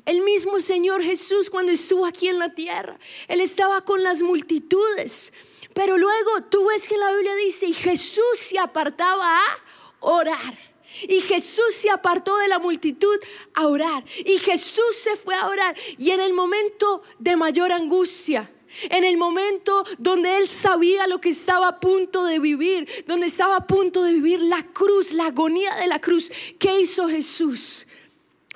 El 0.04 0.20
mismo 0.20 0.60
Señor 0.60 1.02
Jesús 1.02 1.48
cuando 1.48 1.72
estuvo 1.72 2.04
aquí 2.04 2.28
en 2.28 2.38
la 2.38 2.54
tierra, 2.54 2.98
Él 3.26 3.40
estaba 3.40 3.80
con 3.80 4.02
las 4.02 4.20
multitudes. 4.20 5.32
Pero 5.72 5.96
luego 5.96 6.42
tú 6.50 6.66
ves 6.68 6.86
que 6.86 6.98
la 6.98 7.12
Biblia 7.12 7.34
dice, 7.36 7.66
y 7.66 7.72
Jesús 7.72 8.38
se 8.38 8.58
apartaba 8.58 9.38
a 9.38 9.58
orar. 10.00 10.69
Y 11.08 11.20
Jesús 11.20 11.74
se 11.74 11.90
apartó 11.90 12.36
de 12.38 12.48
la 12.48 12.58
multitud 12.58 13.16
a 13.54 13.66
orar. 13.66 14.04
Y 14.24 14.38
Jesús 14.38 14.96
se 15.02 15.16
fue 15.16 15.34
a 15.34 15.48
orar. 15.48 15.76
Y 15.98 16.10
en 16.10 16.20
el 16.20 16.32
momento 16.32 17.02
de 17.18 17.36
mayor 17.36 17.72
angustia, 17.72 18.50
en 18.88 19.04
el 19.04 19.16
momento 19.16 19.84
donde 19.98 20.36
él 20.36 20.48
sabía 20.48 21.06
lo 21.06 21.20
que 21.20 21.30
estaba 21.30 21.68
a 21.68 21.80
punto 21.80 22.24
de 22.24 22.38
vivir, 22.38 22.88
donde 23.06 23.26
estaba 23.26 23.56
a 23.56 23.66
punto 23.66 24.02
de 24.02 24.12
vivir 24.12 24.40
la 24.40 24.62
cruz, 24.62 25.12
la 25.12 25.26
agonía 25.26 25.74
de 25.76 25.86
la 25.86 26.00
cruz, 26.00 26.30
¿qué 26.58 26.80
hizo 26.80 27.08
Jesús? 27.08 27.86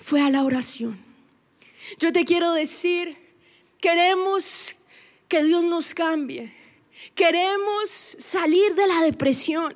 Fue 0.00 0.20
a 0.20 0.30
la 0.30 0.44
oración. 0.44 1.02
Yo 1.98 2.12
te 2.12 2.24
quiero 2.24 2.52
decir, 2.52 3.16
queremos 3.80 4.76
que 5.28 5.42
Dios 5.42 5.64
nos 5.64 5.94
cambie. 5.94 6.52
Queremos 7.14 7.90
salir 7.90 8.74
de 8.74 8.86
la 8.86 9.02
depresión. 9.02 9.74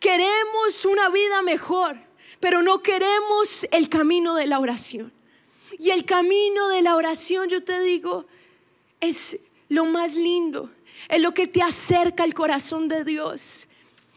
Queremos 0.00 0.84
una 0.84 1.08
vida 1.10 1.42
mejor, 1.42 1.98
pero 2.40 2.62
no 2.62 2.82
queremos 2.82 3.66
el 3.72 3.88
camino 3.88 4.34
de 4.34 4.46
la 4.46 4.60
oración. 4.60 5.12
Y 5.78 5.90
el 5.90 6.04
camino 6.04 6.68
de 6.68 6.82
la 6.82 6.96
oración, 6.96 7.48
yo 7.48 7.62
te 7.62 7.80
digo, 7.80 8.26
es 9.00 9.40
lo 9.68 9.84
más 9.84 10.14
lindo, 10.14 10.70
es 11.08 11.20
lo 11.20 11.34
que 11.34 11.46
te 11.46 11.62
acerca 11.62 12.24
al 12.24 12.34
corazón 12.34 12.88
de 12.88 13.04
Dios. 13.04 13.68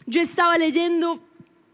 Yo 0.05 0.21
estaba 0.21 0.57
leyendo 0.57 1.21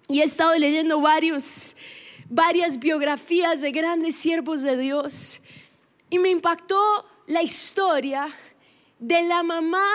y 0.08 0.22
he 0.22 0.24
estado 0.24 0.56
leyendo 0.58 1.02
varias 1.02 2.80
biografías 2.80 3.62
de 3.62 3.72
grandes 3.72 4.16
siervos 4.16 4.62
de 4.62 4.78
Dios 4.78 5.42
y 6.10 6.20
me 6.20 6.30
impactó 6.30 7.06
la 7.28 7.42
historia 7.42 8.28
de 9.00 9.24
la 9.24 9.44
mamá 9.44 9.88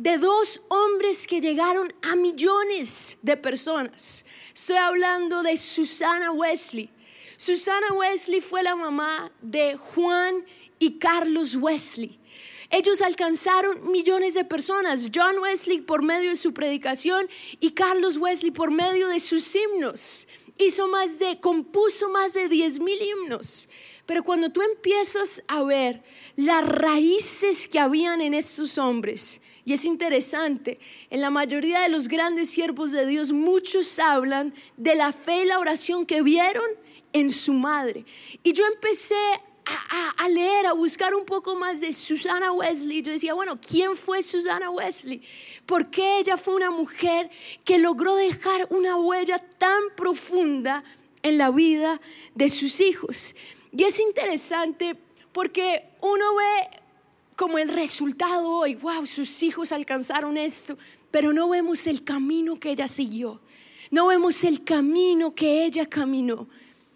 de 0.00 0.16
dos 0.16 0.62
hombres 0.68 1.26
que 1.26 1.42
llegaron 1.42 1.92
a 2.00 2.16
millones 2.16 3.18
de 3.20 3.36
personas. 3.36 4.24
Estoy 4.54 4.76
hablando 4.76 5.42
de 5.42 5.58
Susana 5.58 6.32
Wesley. 6.32 6.88
Susana 7.36 7.92
Wesley 7.92 8.40
fue 8.40 8.62
la 8.62 8.76
mamá 8.76 9.30
de 9.42 9.76
Juan 9.76 10.42
y 10.78 10.98
Carlos 10.98 11.54
Wesley. 11.54 12.18
Ellos 12.70 13.02
alcanzaron 13.02 13.92
millones 13.92 14.32
de 14.32 14.46
personas. 14.46 15.10
John 15.14 15.38
Wesley 15.38 15.82
por 15.82 16.02
medio 16.02 16.30
de 16.30 16.36
su 16.36 16.54
predicación 16.54 17.28
y 17.60 17.72
Carlos 17.72 18.16
Wesley 18.16 18.52
por 18.52 18.70
medio 18.70 19.06
de 19.08 19.20
sus 19.20 19.54
himnos. 19.54 20.28
Hizo 20.56 20.88
más 20.88 21.18
de, 21.18 21.40
compuso 21.40 22.08
más 22.08 22.32
de 22.32 22.48
10 22.48 22.80
mil 22.80 22.98
himnos. 23.02 23.68
Pero 24.06 24.24
cuando 24.24 24.48
tú 24.50 24.62
empiezas 24.62 25.42
a 25.46 25.62
ver 25.62 26.02
las 26.36 26.66
raíces 26.66 27.68
que 27.68 27.78
habían 27.78 28.22
en 28.22 28.32
estos 28.32 28.78
hombres, 28.78 29.42
y 29.64 29.72
es 29.72 29.84
interesante, 29.84 30.78
en 31.10 31.20
la 31.20 31.30
mayoría 31.30 31.80
de 31.80 31.88
los 31.88 32.08
grandes 32.08 32.50
siervos 32.50 32.92
de 32.92 33.06
Dios, 33.06 33.32
muchos 33.32 33.98
hablan 33.98 34.54
de 34.76 34.94
la 34.94 35.12
fe 35.12 35.42
y 35.42 35.46
la 35.46 35.58
oración 35.58 36.06
que 36.06 36.22
vieron 36.22 36.64
en 37.12 37.30
su 37.30 37.52
madre. 37.52 38.04
Y 38.42 38.52
yo 38.52 38.64
empecé 38.66 39.14
a, 40.18 40.28
leer, 40.28 40.66
a 40.66 40.72
buscar 40.72 41.14
un 41.14 41.24
poco 41.24 41.54
más 41.54 41.80
de 41.80 41.92
Susana 41.92 42.52
Wesley. 42.52 43.02
Yo 43.02 43.12
decía, 43.12 43.34
bueno, 43.34 43.60
¿quién 43.60 43.96
fue 43.96 44.22
Susana 44.22 44.70
Wesley? 44.70 45.22
¿Por 45.66 45.90
qué 45.90 46.18
ella 46.18 46.36
fue 46.36 46.54
una 46.54 46.70
mujer 46.70 47.30
que 47.64 47.78
logró 47.78 48.16
dejar 48.16 48.66
una 48.70 48.96
huella 48.96 49.38
tan 49.58 49.80
profunda 49.96 50.82
en 51.22 51.38
la 51.38 51.50
vida 51.50 52.00
de 52.34 52.48
sus 52.48 52.80
hijos? 52.80 53.36
Y 53.72 53.84
es 53.84 54.00
interesante 54.00 54.96
porque 55.32 55.84
uno 56.00 56.34
ve 56.34 56.79
como 57.40 57.56
el 57.56 57.68
resultado 57.68 58.46
hoy, 58.46 58.74
wow, 58.74 59.06
sus 59.06 59.42
hijos 59.42 59.72
alcanzaron 59.72 60.36
esto, 60.36 60.76
pero 61.10 61.32
no 61.32 61.48
vemos 61.48 61.86
el 61.86 62.04
camino 62.04 62.60
que 62.60 62.72
ella 62.72 62.86
siguió, 62.86 63.40
no 63.90 64.08
vemos 64.08 64.44
el 64.44 64.62
camino 64.62 65.34
que 65.34 65.64
ella 65.64 65.86
caminó. 65.86 66.46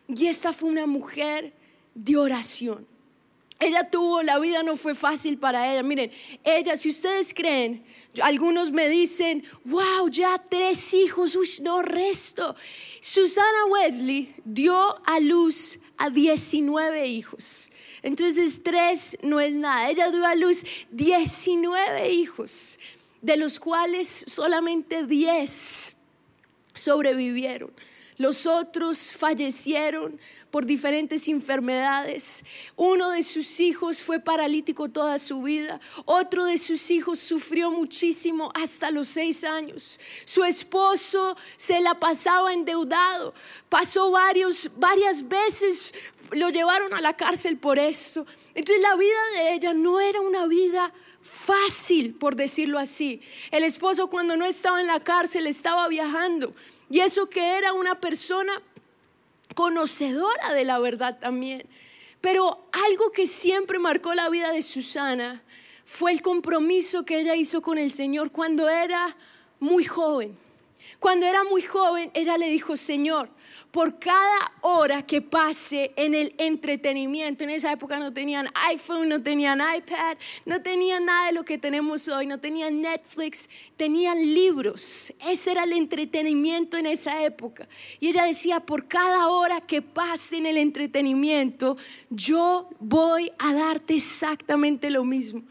Y 0.07 0.27
esa 0.27 0.53
fue 0.53 0.69
una 0.69 0.87
mujer 0.87 1.55
de 1.95 2.19
oración. 2.19 2.87
Ella 3.59 3.89
tuvo, 3.89 4.23
la 4.23 4.39
vida 4.39 4.63
no 4.63 4.77
fue 4.77 4.95
fácil 4.95 5.39
para 5.39 5.73
ella. 5.73 5.83
Miren, 5.83 6.11
ella, 6.45 6.77
si 6.77 6.91
ustedes 6.91 7.33
creen, 7.33 7.83
algunos 8.21 8.71
me 8.71 8.87
dicen, 8.91 9.43
wow, 9.65 10.11
ya 10.11 10.37
tres 10.37 10.93
hijos, 10.93 11.37
uy, 11.37 11.49
no, 11.63 11.81
resto. 11.81 12.55
Susana 13.01 13.65
Wesley 13.71 14.35
dio 14.45 14.77
a 15.07 15.21
luz 15.21 15.79
a 15.97 16.11
19 16.11 17.07
hijos. 17.07 17.71
Entonces 18.05 18.63
tres 18.63 19.17
no 19.23 19.41
es 19.41 19.55
nada. 19.55 19.89
Ella 19.89 20.11
dio 20.11 20.27
a 20.27 20.35
luz 20.35 20.63
19 20.91 22.11
hijos, 22.11 22.79
de 23.23 23.39
los 23.39 23.59
cuales 23.59 24.27
solamente 24.29 25.07
10 25.07 25.97
sobrevivieron. 26.75 27.73
Los 28.19 28.47
otros 28.47 29.17
fallecieron 29.17 30.21
por 30.51 30.67
diferentes 30.67 31.27
enfermedades. 31.27 32.45
Uno 32.77 33.11
de 33.11 33.25
sus 33.25 33.59
hijos 33.59 34.01
fue 34.01 34.21
paralítico 34.21 34.89
toda 34.89 35.19
su 35.19 35.43
vida. 35.43 35.81
Otro 36.05 36.45
de 36.45 36.59
sus 36.59 36.93
hijos 36.93 37.19
sufrió 37.19 37.73
muchísimo 37.73 38.53
hasta 38.55 38.93
los 38.93 39.09
seis 39.09 39.43
años. 39.43 39.99
Su 40.25 40.45
esposo 40.45 41.37
se 41.57 41.81
la 41.81 41.99
pasaba 41.99 42.53
endeudado. 42.53 43.35
Pasó 43.69 44.13
varios, 44.13 44.71
varias 44.77 45.27
veces 45.27 45.93
lo 46.35 46.51
llevaron 46.51 46.95
a 46.95 47.01
la 47.01 47.17
cárcel 47.17 47.57
por 47.59 47.79
eso. 47.79 48.27
Entonces 48.55 48.83
la 48.83 48.97
vida 48.97 49.31
de 49.37 49.55
ella 49.55 49.75
no 49.75 50.01
era 50.01 50.21
una 50.21 50.47
vida 50.47 50.93
fácil, 51.23 52.15
por 52.15 52.37
decirlo 52.37 52.79
así. 52.79 53.21
El 53.51 53.65
esposo 53.65 54.09
cuando 54.09 54.37
no 54.37 54.45
estaba 54.45 54.81
en 54.81 54.87
la 54.87 55.01
cárcel 55.01 55.47
estaba 55.47 55.89
viajando. 55.89 56.53
Y 56.91 57.01
eso 57.01 57.29
que 57.29 57.57
era 57.57 57.73
una 57.73 58.01
persona 58.01 58.53
conocedora 59.55 60.53
de 60.53 60.65
la 60.65 60.79
verdad 60.79 61.19
también. 61.19 61.67
Pero 62.21 62.67
algo 62.73 63.13
que 63.13 63.27
siempre 63.27 63.79
marcó 63.79 64.15
la 64.15 64.29
vida 64.29 64.51
de 64.51 64.63
Susana 64.63 65.43
fue 65.85 66.13
el 66.13 66.23
compromiso 66.23 67.05
que 67.05 67.21
ella 67.21 67.37
hizo 67.37 67.63
con 67.63 67.79
el 67.79 67.91
Señor 67.91 68.33
cuando 68.33 68.69
era 68.69 69.17
muy 69.61 69.85
joven. 69.85 70.37
Cuando 70.99 71.27
era 71.27 71.45
muy 71.45 71.63
joven, 71.63 72.11
ella 72.15 72.39
le 72.39 72.49
dijo, 72.49 72.77
Señor, 72.77 73.29
por 73.75 73.99
cada 73.99 74.53
hora 74.61 75.03
que 75.05 75.21
pase 75.21 75.93
en 75.97 76.15
el 76.15 76.33
entretenimiento. 76.39 77.43
En 77.43 77.51
esa 77.51 77.73
época 77.73 77.99
no 77.99 78.13
tenían 78.13 78.47
iPhone, 78.71 79.09
no 79.09 79.21
tenían 79.21 79.59
iPad, 79.59 80.17
no 80.47 80.63
tenían 80.63 81.07
nada 81.07 81.27
de 81.27 81.33
lo 81.33 81.45
que 81.45 81.59
tenemos 81.59 82.07
hoy, 82.07 82.25
no 82.29 82.39
tenían 82.39 82.81
Netflix, 82.81 83.51
tenían 83.77 84.17
libros. 84.33 85.13
Ese 85.29 85.51
era 85.51 85.65
el 85.65 85.73
entretenimiento 85.73 86.77
en 86.77 86.87
esa 86.87 87.25
época. 87.25 87.67
Y 87.99 88.11
ella 88.11 88.27
decía, 88.27 88.61
por 88.61 88.87
cada 88.87 89.27
hora 89.27 89.61
que 89.61 89.83
pase 89.83 90.37
en 90.37 90.47
el 90.47 90.59
entretenimiento, 90.59 91.77
yo 92.11 92.69
voy 92.79 93.33
a 93.41 93.55
darte 93.55 93.97
exactamente 93.97 94.89
lo 94.89 95.05
mismo. 95.05 95.43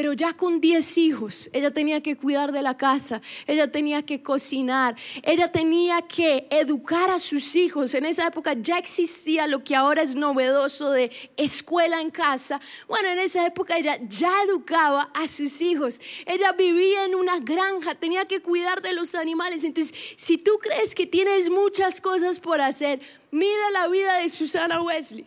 Pero 0.00 0.14
ya 0.14 0.32
con 0.32 0.62
10 0.62 0.96
hijos, 0.96 1.50
ella 1.52 1.70
tenía 1.70 2.02
que 2.02 2.16
cuidar 2.16 2.52
de 2.52 2.62
la 2.62 2.74
casa, 2.74 3.20
ella 3.46 3.70
tenía 3.70 4.00
que 4.00 4.22
cocinar, 4.22 4.96
ella 5.22 5.52
tenía 5.52 6.00
que 6.00 6.46
educar 6.48 7.10
a 7.10 7.18
sus 7.18 7.54
hijos. 7.54 7.92
En 7.92 8.06
esa 8.06 8.26
época 8.26 8.54
ya 8.54 8.78
existía 8.78 9.46
lo 9.46 9.62
que 9.62 9.76
ahora 9.76 10.00
es 10.00 10.14
novedoso 10.14 10.90
de 10.90 11.10
escuela 11.36 12.00
en 12.00 12.08
casa. 12.08 12.62
Bueno, 12.88 13.10
en 13.10 13.18
esa 13.18 13.44
época 13.44 13.76
ella 13.76 13.98
ya 14.08 14.32
educaba 14.48 15.10
a 15.12 15.28
sus 15.28 15.60
hijos. 15.60 16.00
Ella 16.24 16.52
vivía 16.52 17.04
en 17.04 17.14
una 17.14 17.38
granja, 17.38 17.94
tenía 17.94 18.24
que 18.24 18.40
cuidar 18.40 18.80
de 18.80 18.94
los 18.94 19.14
animales. 19.14 19.64
Entonces, 19.64 19.94
si 20.16 20.38
tú 20.38 20.52
crees 20.62 20.94
que 20.94 21.06
tienes 21.06 21.50
muchas 21.50 22.00
cosas 22.00 22.40
por 22.40 22.62
hacer, 22.62 23.02
mira 23.30 23.70
la 23.74 23.86
vida 23.88 24.14
de 24.14 24.30
Susana 24.30 24.80
Wesley. 24.80 25.26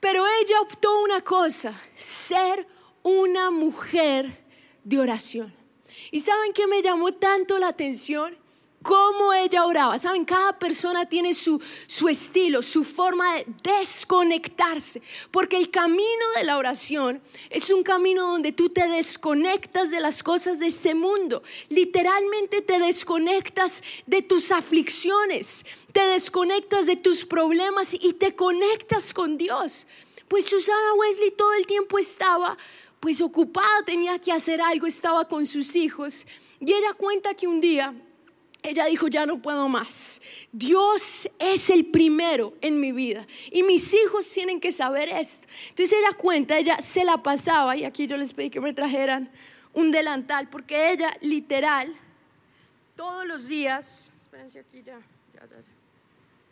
Pero 0.00 0.24
ella 0.42 0.60
optó 0.60 1.02
una 1.04 1.20
cosa, 1.20 1.72
ser 1.94 2.66
una 3.02 3.50
mujer 3.50 4.44
de 4.84 4.98
oración. 4.98 5.54
¿Y 6.10 6.20
saben 6.20 6.52
qué 6.52 6.66
me 6.66 6.82
llamó 6.82 7.12
tanto 7.12 7.58
la 7.58 7.68
atención? 7.68 8.36
Cómo 8.82 9.32
ella 9.32 9.66
oraba. 9.66 9.98
Saben, 9.98 10.24
cada 10.24 10.56
persona 10.56 11.08
tiene 11.08 11.34
su, 11.34 11.60
su 11.88 12.08
estilo, 12.08 12.62
su 12.62 12.84
forma 12.84 13.34
de 13.34 13.46
desconectarse. 13.62 15.02
Porque 15.32 15.56
el 15.56 15.70
camino 15.70 16.24
de 16.36 16.44
la 16.44 16.56
oración 16.56 17.20
es 17.50 17.70
un 17.70 17.82
camino 17.82 18.28
donde 18.28 18.52
tú 18.52 18.70
te 18.70 18.86
desconectas 18.88 19.90
de 19.90 20.00
las 20.00 20.22
cosas 20.22 20.60
de 20.60 20.68
ese 20.68 20.94
mundo. 20.94 21.42
Literalmente 21.68 22.62
te 22.62 22.78
desconectas 22.78 23.82
de 24.06 24.22
tus 24.22 24.52
aflicciones, 24.52 25.66
te 25.92 26.06
desconectas 26.06 26.86
de 26.86 26.96
tus 26.96 27.24
problemas 27.24 27.92
y 27.94 28.12
te 28.12 28.36
conectas 28.36 29.12
con 29.12 29.36
Dios. 29.36 29.88
Pues 30.28 30.44
Susana 30.44 30.94
Wesley 30.94 31.32
todo 31.32 31.52
el 31.54 31.66
tiempo 31.66 31.98
estaba 31.98 32.56
pues 33.00 33.20
ocupada, 33.20 33.82
tenía 33.84 34.18
que 34.18 34.32
hacer 34.32 34.60
algo, 34.60 34.86
estaba 34.86 35.26
con 35.26 35.46
sus 35.46 35.76
hijos. 35.76 36.26
Y 36.60 36.72
ella 36.72 36.92
cuenta 36.94 37.34
que 37.34 37.46
un 37.46 37.60
día 37.60 37.94
ella 38.62 38.86
dijo, 38.86 39.06
ya 39.08 39.24
no 39.24 39.40
puedo 39.40 39.68
más. 39.68 40.20
Dios 40.52 41.28
es 41.38 41.70
el 41.70 41.86
primero 41.86 42.54
en 42.60 42.80
mi 42.80 42.92
vida 42.92 43.26
y 43.50 43.62
mis 43.62 43.94
hijos 43.94 44.28
tienen 44.30 44.60
que 44.60 44.72
saber 44.72 45.08
esto. 45.08 45.46
Entonces 45.68 45.98
ella 45.98 46.16
cuenta, 46.16 46.58
ella 46.58 46.80
se 46.80 47.04
la 47.04 47.22
pasaba 47.22 47.76
y 47.76 47.84
aquí 47.84 48.06
yo 48.06 48.16
les 48.16 48.32
pedí 48.32 48.50
que 48.50 48.60
me 48.60 48.72
trajeran 48.72 49.30
un 49.74 49.92
delantal 49.92 50.48
porque 50.48 50.92
ella 50.92 51.16
literal 51.20 51.94
todos 52.96 53.24
los 53.26 53.46
días, 53.46 54.10
espérense 54.22 54.58
aquí 54.58 54.82
ya, 54.82 54.98
ya, 55.34 55.46
ya 55.46 55.77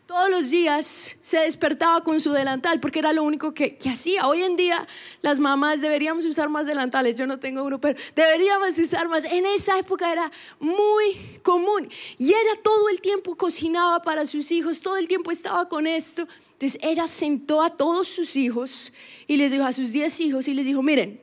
todos 0.07 0.29
los 0.29 0.49
días 0.49 1.17
se 1.21 1.39
despertaba 1.39 2.01
con 2.01 2.21
su 2.21 2.31
delantal 2.31 2.79
porque 2.79 2.99
era 2.99 3.11
lo 3.11 3.23
único 3.23 3.53
que, 3.53 3.77
hacía. 3.91 4.25
Hoy 4.25 4.41
en 4.41 4.55
día 4.55 4.87
las 5.21 5.37
mamás 5.37 5.81
deberíamos 5.81 6.25
usar 6.25 6.47
más 6.47 6.65
delantales, 6.65 7.15
yo 7.15 7.27
no 7.27 7.39
tengo 7.39 7.63
uno, 7.63 7.79
pero 7.79 7.99
deberíamos 8.15 8.79
usar 8.79 9.09
más. 9.09 9.25
En 9.25 9.45
esa 9.45 9.77
época 9.77 10.09
era 10.09 10.31
muy 10.59 11.39
común 11.43 11.89
y 12.17 12.29
ella 12.29 12.61
todo 12.63 12.87
el 12.87 13.01
tiempo 13.01 13.35
cocinaba 13.35 14.01
para 14.01 14.25
sus 14.25 14.49
hijos, 14.51 14.79
todo 14.79 14.95
el 14.95 15.09
tiempo 15.09 15.29
estaba 15.29 15.67
con 15.67 15.85
esto. 15.85 16.25
Entonces 16.53 16.79
ella 16.81 17.05
sentó 17.05 17.61
a 17.61 17.75
todos 17.75 18.07
sus 18.07 18.37
hijos 18.37 18.93
y 19.27 19.35
les 19.35 19.51
dijo 19.51 19.65
a 19.65 19.73
sus 19.73 19.91
diez 19.91 20.21
hijos 20.21 20.47
y 20.47 20.53
les 20.53 20.65
dijo, 20.65 20.81
miren, 20.81 21.19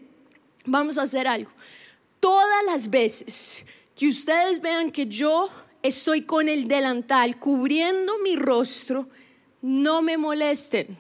vamos 0.67 0.99
a 0.99 1.03
hacer 1.03 1.27
algo. 1.27 1.51
Todas 2.21 2.65
las 2.67 2.91
veces 2.91 3.65
que 3.97 4.09
ustedes 4.09 4.61
vean 4.61 4.91
que 4.91 5.07
yo 5.07 5.49
estoy 5.85 6.23
con 6.23 6.49
el 6.49 6.67
delantal 6.67 7.39
cubriendo 7.39 8.19
mi 8.21 8.37
rostro, 8.37 9.07
no 9.61 10.01
me 10.01 10.17
molesten, 10.17 10.97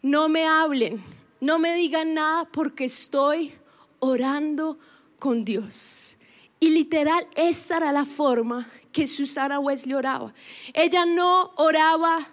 no 0.00 0.30
me 0.30 0.46
hablen, 0.46 1.02
no 1.38 1.58
me 1.58 1.74
digan 1.74 2.14
nada 2.14 2.46
porque 2.50 2.86
estoy 2.86 3.52
orando 3.98 4.78
con 5.18 5.44
Dios. 5.44 6.16
Y 6.58 6.70
literal, 6.70 7.28
esa 7.36 7.76
era 7.76 7.92
la 7.92 8.06
forma 8.06 8.66
que 8.90 9.06
Susana 9.06 9.58
Wesley 9.58 9.92
oraba. 9.92 10.32
Ella 10.72 11.04
no 11.04 11.52
oraba 11.56 12.26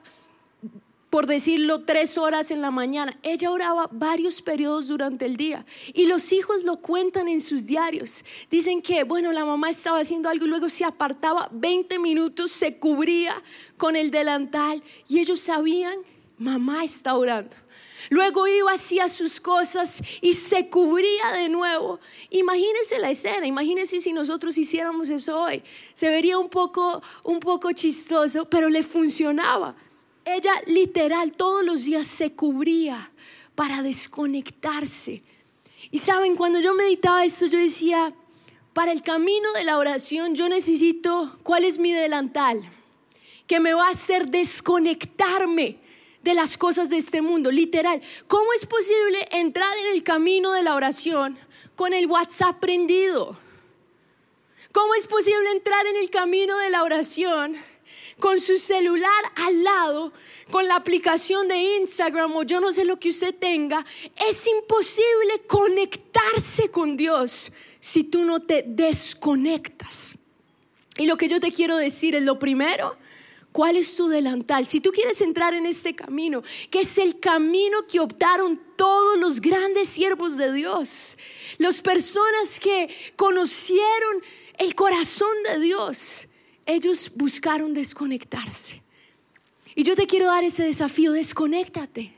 por 1.13 1.27
decirlo, 1.27 1.81
tres 1.81 2.17
horas 2.17 2.49
en 2.49 2.63
la 2.63 2.71
mañana. 2.71 3.15
Ella 3.21 3.51
oraba 3.51 3.87
varios 3.91 4.41
periodos 4.41 4.87
durante 4.87 5.27
el 5.27 5.37
día 5.37 5.63
y 5.93 6.07
los 6.07 6.33
hijos 6.33 6.63
lo 6.63 6.77
cuentan 6.77 7.27
en 7.27 7.39
sus 7.39 7.67
diarios. 7.67 8.25
Dicen 8.49 8.81
que, 8.81 9.03
bueno, 9.03 9.31
la 9.31 9.45
mamá 9.45 9.69
estaba 9.69 9.99
haciendo 9.99 10.27
algo 10.27 10.45
y 10.45 10.49
luego 10.49 10.69
se 10.69 10.85
apartaba 10.85 11.49
20 11.51 11.99
minutos, 11.99 12.49
se 12.49 12.79
cubría 12.79 13.43
con 13.77 13.95
el 13.95 14.09
delantal 14.09 14.81
y 15.07 15.19
ellos 15.19 15.39
sabían, 15.39 15.99
mamá 16.39 16.83
está 16.83 17.15
orando. 17.15 17.55
Luego 18.09 18.47
iba, 18.47 18.71
hacía 18.71 19.07
sus 19.07 19.39
cosas 19.39 20.01
y 20.19 20.33
se 20.33 20.67
cubría 20.67 21.31
de 21.33 21.47
nuevo. 21.47 21.99
Imagínense 22.31 22.97
la 22.97 23.11
escena, 23.11 23.45
imagínense 23.45 23.99
si 23.99 24.13
nosotros 24.13 24.57
hiciéramos 24.57 25.09
eso 25.09 25.41
hoy. 25.41 25.61
Se 25.93 26.09
vería 26.09 26.39
un 26.39 26.49
poco, 26.49 27.03
un 27.23 27.39
poco 27.39 27.71
chistoso, 27.71 28.45
pero 28.45 28.67
le 28.67 28.81
funcionaba. 28.81 29.75
Ella 30.25 30.53
literal 30.67 31.33
todos 31.33 31.65
los 31.65 31.83
días 31.85 32.07
se 32.07 32.33
cubría 32.33 33.11
para 33.55 33.81
desconectarse. 33.81 35.21
Y 35.91 35.99
saben, 35.99 36.35
cuando 36.35 36.59
yo 36.59 36.73
meditaba 36.73 37.25
esto, 37.25 37.45
yo 37.45 37.59
decía, 37.59 38.13
para 38.73 38.91
el 38.91 39.03
camino 39.03 39.51
de 39.53 39.63
la 39.63 39.77
oración 39.77 40.35
yo 40.35 40.49
necesito, 40.49 41.37
¿cuál 41.43 41.63
es 41.63 41.77
mi 41.77 41.91
delantal? 41.91 42.61
Que 43.47 43.59
me 43.59 43.73
va 43.73 43.87
a 43.87 43.91
hacer 43.91 44.27
desconectarme 44.27 45.77
de 46.23 46.33
las 46.33 46.57
cosas 46.57 46.89
de 46.89 46.97
este 46.97 47.21
mundo, 47.21 47.51
literal. 47.51 48.01
¿Cómo 48.27 48.51
es 48.53 48.65
posible 48.65 49.27
entrar 49.31 49.77
en 49.77 49.93
el 49.93 50.03
camino 50.03 50.53
de 50.53 50.63
la 50.63 50.75
oración 50.75 51.37
con 51.75 51.93
el 51.93 52.07
WhatsApp 52.07 52.59
prendido? 52.59 53.37
¿Cómo 54.71 54.95
es 54.95 55.05
posible 55.05 55.51
entrar 55.51 55.85
en 55.85 55.97
el 55.97 56.09
camino 56.09 56.57
de 56.57 56.71
la 56.71 56.83
oración 56.83 57.55
con 58.19 58.39
su 58.39 58.57
celular 58.57 59.23
al 59.35 59.63
lado, 59.63 60.13
con 60.51 60.67
la 60.67 60.75
aplicación 60.75 61.47
de 61.47 61.57
Instagram 61.79 62.35
o 62.35 62.43
yo 62.43 62.59
no 62.59 62.71
sé 62.71 62.85
lo 62.85 62.99
que 62.99 63.09
usted 63.09 63.35
tenga, 63.35 63.85
es 64.29 64.47
imposible 64.47 65.41
conectarse 65.47 66.69
con 66.69 66.97
Dios 66.97 67.51
si 67.79 68.03
tú 68.03 68.23
no 68.23 68.41
te 68.41 68.63
desconectas. 68.65 70.17
Y 70.97 71.05
lo 71.05 71.17
que 71.17 71.27
yo 71.27 71.39
te 71.39 71.51
quiero 71.51 71.77
decir 71.77 72.15
es 72.15 72.23
lo 72.23 72.37
primero, 72.37 72.97
¿Cuál 73.53 73.77
es 73.77 73.95
tu 73.95 74.07
delantal? 74.07 74.67
Si 74.67 74.81
tú 74.81 74.91
quieres 74.91 75.21
entrar 75.21 75.53
en 75.53 75.67
este 75.67 75.95
camino, 75.95 76.41
que 76.71 76.79
es 76.79 76.97
el 76.97 77.19
camino 77.19 77.85
que 77.87 77.99
optaron 77.99 78.59
todos 78.75 79.19
los 79.19 79.39
grandes 79.39 79.89
siervos 79.89 80.37
de 80.37 80.51
Dios, 80.51 81.19
las 81.59 81.79
personas 81.79 82.59
que 82.59 82.89
conocieron 83.15 84.23
el 84.57 84.73
corazón 84.73 85.31
de 85.43 85.59
Dios, 85.59 86.29
ellos 86.65 87.11
buscaron 87.15 87.73
desconectarse. 87.73 88.81
Y 89.75 89.83
yo 89.83 89.95
te 89.95 90.07
quiero 90.07 90.27
dar 90.27 90.43
ese 90.43 90.63
desafío, 90.63 91.11
desconéctate. 91.11 92.13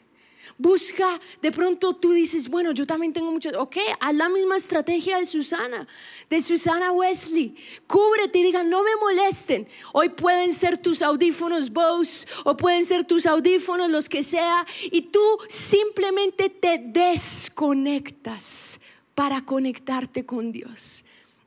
Busca, 0.58 1.20
de 1.42 1.52
pronto 1.52 1.96
tú 1.96 2.12
dices, 2.12 2.50
bueno, 2.50 2.72
yo 2.72 2.88
también 2.88 3.12
tengo 3.12 3.30
mucho, 3.30 3.50
ok, 3.60 3.76
haz 4.00 4.16
la 4.16 4.30
misma 4.30 4.56
estrategia 4.56 5.18
de 5.18 5.26
Susana, 5.26 5.86
de 6.30 6.40
Susana 6.40 6.94
Wesley. 6.94 7.56
Cúbrete 7.88 8.40
y 8.40 8.44
diga, 8.44 8.64
no 8.64 8.82
me 8.82 8.96
molesten. 9.02 9.68
Hoy 9.92 10.10
pueden 10.10 10.54
ser 10.54 10.78
tus 10.78 11.02
audífonos 11.02 11.74
Bose 11.74 12.26
o 12.46 12.56
pueden 12.56 12.86
ser 12.86 13.04
tus 13.04 13.26
audífonos, 13.26 13.92
los 13.92 14.08
que 14.08 14.24
sea, 14.24 14.66
y 14.92 15.02
tú 15.02 15.20
simplemente 15.50 16.50
te 16.50 16.78
desconectas 16.78 18.80
para 19.14 19.44
conectarte 19.44 20.26
con 20.26 20.54
Dios. 20.54 21.04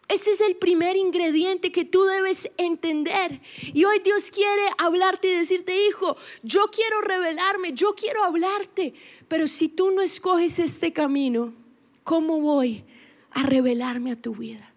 Ese 0.09 0.31
es 0.31 0.41
el 0.41 0.57
primer 0.57 0.97
ingrediente 0.97 1.71
que 1.71 1.85
tú 1.85 2.03
debes 2.05 2.51
entender. 2.57 3.41
Y 3.75 3.85
hoy 3.85 3.99
Dios 3.99 4.31
quiere 4.31 4.63
hablarte 4.79 5.29
y 5.29 5.37
decirte, 5.37 5.87
hijo, 5.87 6.17
yo 6.43 6.69
quiero 6.73 7.03
revelarme, 7.03 7.75
yo 7.75 7.95
quiero 7.95 8.25
hablarte. 8.25 8.95
Pero 9.29 9.47
si 9.47 9.69
tú 9.69 9.91
no 9.91 10.01
escoges 10.01 10.59
este 10.59 10.95
camino, 10.95 11.53
¿cómo 12.05 12.41
voy 12.41 12.85
a 13.33 13.43
revelarme 13.43 14.13
a 14.13 14.17
tu 14.17 14.35
vida? 14.35 14.73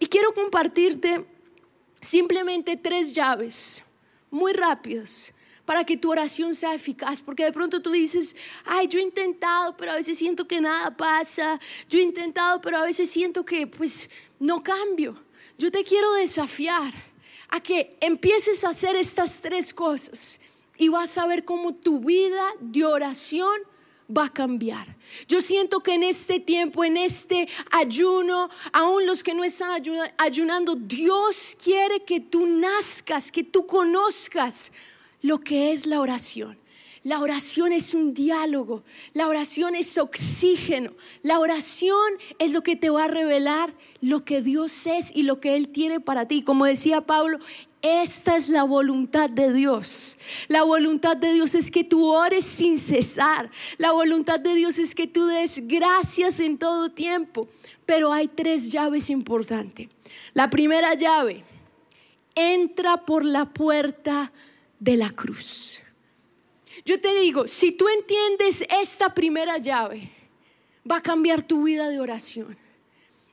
Y 0.00 0.06
quiero 0.06 0.34
compartirte 0.34 1.24
simplemente 2.00 2.76
tres 2.76 3.12
llaves 3.12 3.84
muy 4.30 4.52
rápidas 4.52 5.34
para 5.64 5.84
que 5.84 5.98
tu 5.98 6.10
oración 6.10 6.54
sea 6.54 6.74
eficaz, 6.74 7.20
porque 7.20 7.44
de 7.44 7.52
pronto 7.52 7.82
tú 7.82 7.90
dices, 7.90 8.34
ay, 8.64 8.88
yo 8.88 8.98
he 8.98 9.02
intentado, 9.02 9.76
pero 9.76 9.92
a 9.92 9.96
veces 9.96 10.16
siento 10.16 10.48
que 10.48 10.62
nada 10.62 10.96
pasa, 10.96 11.60
yo 11.90 11.98
he 11.98 12.02
intentado, 12.02 12.60
pero 12.62 12.78
a 12.78 12.84
veces 12.84 13.10
siento 13.10 13.44
que 13.44 13.66
pues 13.66 14.08
no 14.38 14.62
cambio. 14.62 15.16
Yo 15.56 15.70
te 15.70 15.84
quiero 15.84 16.12
desafiar 16.14 16.92
a 17.48 17.60
que 17.60 17.96
empieces 18.00 18.64
a 18.64 18.70
hacer 18.70 18.96
estas 18.96 19.40
tres 19.40 19.72
cosas 19.72 20.40
y 20.76 20.88
vas 20.88 21.18
a 21.18 21.26
ver 21.26 21.44
cómo 21.44 21.74
tu 21.74 22.00
vida 22.00 22.44
de 22.60 22.84
oración 22.84 23.58
va 24.16 24.26
a 24.26 24.32
cambiar. 24.32 24.96
Yo 25.26 25.40
siento 25.40 25.80
que 25.80 25.94
en 25.94 26.02
este 26.02 26.40
tiempo, 26.40 26.84
en 26.84 26.96
este 26.96 27.48
ayuno, 27.70 28.48
aún 28.72 29.06
los 29.06 29.22
que 29.22 29.34
no 29.34 29.44
están 29.44 29.82
ayunando, 30.16 30.74
Dios 30.76 31.56
quiere 31.62 32.04
que 32.04 32.20
tú 32.20 32.46
nazcas, 32.46 33.30
que 33.30 33.44
tú 33.44 33.66
conozcas 33.66 34.72
lo 35.20 35.40
que 35.40 35.72
es 35.72 35.86
la 35.86 36.00
oración. 36.00 36.58
La 37.04 37.20
oración 37.20 37.72
es 37.72 37.94
un 37.94 38.12
diálogo, 38.12 38.82
la 39.14 39.28
oración 39.28 39.74
es 39.74 39.96
oxígeno, 39.98 40.92
la 41.22 41.38
oración 41.38 42.12
es 42.38 42.52
lo 42.52 42.62
que 42.62 42.76
te 42.76 42.90
va 42.90 43.04
a 43.04 43.08
revelar 43.08 43.72
lo 44.00 44.24
que 44.24 44.42
Dios 44.42 44.86
es 44.86 45.14
y 45.14 45.22
lo 45.22 45.40
que 45.40 45.56
Él 45.56 45.68
tiene 45.68 46.00
para 46.00 46.28
ti. 46.28 46.42
Como 46.42 46.64
decía 46.64 47.00
Pablo, 47.00 47.38
esta 47.82 48.36
es 48.36 48.48
la 48.48 48.64
voluntad 48.64 49.30
de 49.30 49.52
Dios. 49.52 50.18
La 50.48 50.62
voluntad 50.62 51.16
de 51.16 51.32
Dios 51.32 51.54
es 51.54 51.70
que 51.70 51.84
tú 51.84 52.06
ores 52.06 52.44
sin 52.44 52.78
cesar. 52.78 53.50
La 53.76 53.92
voluntad 53.92 54.40
de 54.40 54.54
Dios 54.54 54.78
es 54.78 54.94
que 54.94 55.06
tú 55.06 55.26
des 55.26 55.66
gracias 55.68 56.40
en 56.40 56.58
todo 56.58 56.90
tiempo. 56.90 57.48
Pero 57.86 58.12
hay 58.12 58.28
tres 58.28 58.70
llaves 58.70 59.10
importantes. 59.10 59.88
La 60.34 60.50
primera 60.50 60.94
llave, 60.94 61.44
entra 62.34 63.04
por 63.04 63.24
la 63.24 63.46
puerta 63.46 64.32
de 64.78 64.96
la 64.96 65.10
cruz. 65.10 65.80
Yo 66.84 67.00
te 67.00 67.14
digo, 67.20 67.46
si 67.46 67.72
tú 67.72 67.86
entiendes 67.88 68.64
esta 68.80 69.14
primera 69.14 69.58
llave, 69.58 70.10
va 70.90 70.96
a 70.96 71.02
cambiar 71.02 71.42
tu 71.42 71.64
vida 71.64 71.88
de 71.88 72.00
oración. 72.00 72.56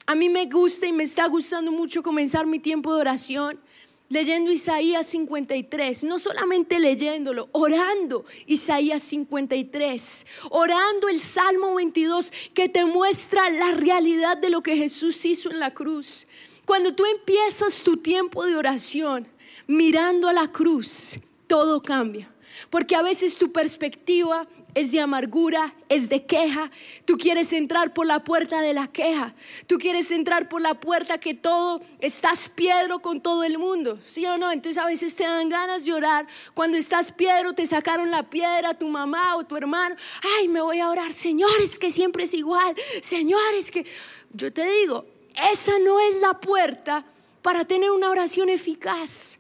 A 0.08 0.14
mí 0.14 0.30
me 0.30 0.46
gusta 0.46 0.86
y 0.86 0.94
me 0.94 1.04
está 1.04 1.28
gustando 1.28 1.72
mucho 1.72 2.04
comenzar 2.04 2.46
mi 2.46 2.60
tiempo 2.60 2.94
de 2.94 3.02
oración 3.02 3.60
leyendo 4.08 4.52
Isaías 4.52 5.08
53, 5.08 6.04
no 6.04 6.20
solamente 6.20 6.80
leyéndolo, 6.80 7.50
orando 7.54 8.24
Isaías 8.46 9.02
53, 9.02 10.28
orando 10.52 11.10
el 11.10 11.20
Salmo 11.20 11.74
22 11.74 12.32
que 12.54 12.70
te 12.70 12.86
muestra 12.86 13.50
la 13.50 13.72
realidad 13.72 14.38
de 14.38 14.52
lo 14.52 14.62
que 14.62 14.78
Jesús 14.78 15.26
hizo 15.26 15.50
en 15.50 15.60
la 15.60 15.74
cruz. 15.74 16.28
Cuando 16.66 16.94
tú 16.94 17.04
empiezas 17.06 17.84
tu 17.84 17.98
tiempo 17.98 18.46
de 18.46 18.56
oración 18.56 19.28
mirando 19.66 20.28
a 20.28 20.34
la 20.34 20.52
cruz, 20.52 21.20
todo 21.48 21.82
cambia. 21.82 22.32
Porque 22.70 22.96
a 22.96 23.02
veces 23.02 23.38
tu 23.38 23.52
perspectiva 23.52 24.48
es 24.76 24.92
de 24.92 25.00
amargura, 25.00 25.74
es 25.88 26.10
de 26.10 26.26
queja. 26.26 26.70
Tú 27.06 27.18
quieres 27.18 27.54
entrar 27.54 27.94
por 27.94 28.06
la 28.06 28.24
puerta 28.24 28.62
de 28.62 28.74
la 28.74 28.88
queja. 28.88 29.34
Tú 29.68 29.78
quieres 29.78 30.12
entrar 30.12 30.50
por 30.50 30.62
la 30.62 30.80
puerta 30.80 31.18
que 31.18 31.34
todo, 31.34 31.82
estás 32.00 32.50
piedro 32.50 33.00
con 33.00 33.22
todo 33.22 33.46
el 33.46 33.58
mundo. 33.58 33.98
¿Sí 34.06 34.26
o 34.26 34.38
no? 34.38 34.52
Entonces 34.52 34.82
a 34.84 34.86
veces 34.86 35.16
te 35.16 35.24
dan 35.24 35.48
ganas 35.48 35.86
de 35.86 35.94
orar. 35.94 36.28
Cuando 36.54 36.78
estás 36.78 37.12
piedro, 37.14 37.54
te 37.54 37.66
sacaron 37.66 38.12
la 38.12 38.30
piedra, 38.30 38.74
tu 38.74 38.90
mamá 38.90 39.38
o 39.38 39.46
tu 39.46 39.56
hermano. 39.56 39.96
Ay, 40.38 40.50
me 40.50 40.60
voy 40.60 40.80
a 40.80 40.90
orar. 40.90 41.14
Señores, 41.14 41.80
que 41.80 41.90
siempre 41.90 42.26
es 42.26 42.34
igual. 42.34 42.76
Señores, 43.02 43.72
que... 43.72 43.86
Yo 44.34 44.52
te 44.52 44.70
digo, 44.70 45.06
esa 45.52 45.80
no 45.80 45.98
es 46.02 46.16
la 46.20 46.42
puerta 46.42 47.06
para 47.42 47.64
tener 47.64 47.92
una 47.92 48.10
oración 48.10 48.50
eficaz. 48.50 49.40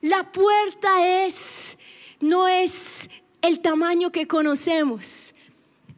La 0.00 0.30
puerta 0.30 1.24
es, 1.24 1.78
no 2.20 2.46
es 2.46 3.10
el 3.42 3.60
tamaño 3.60 4.10
que 4.10 4.26
conocemos, 4.26 5.34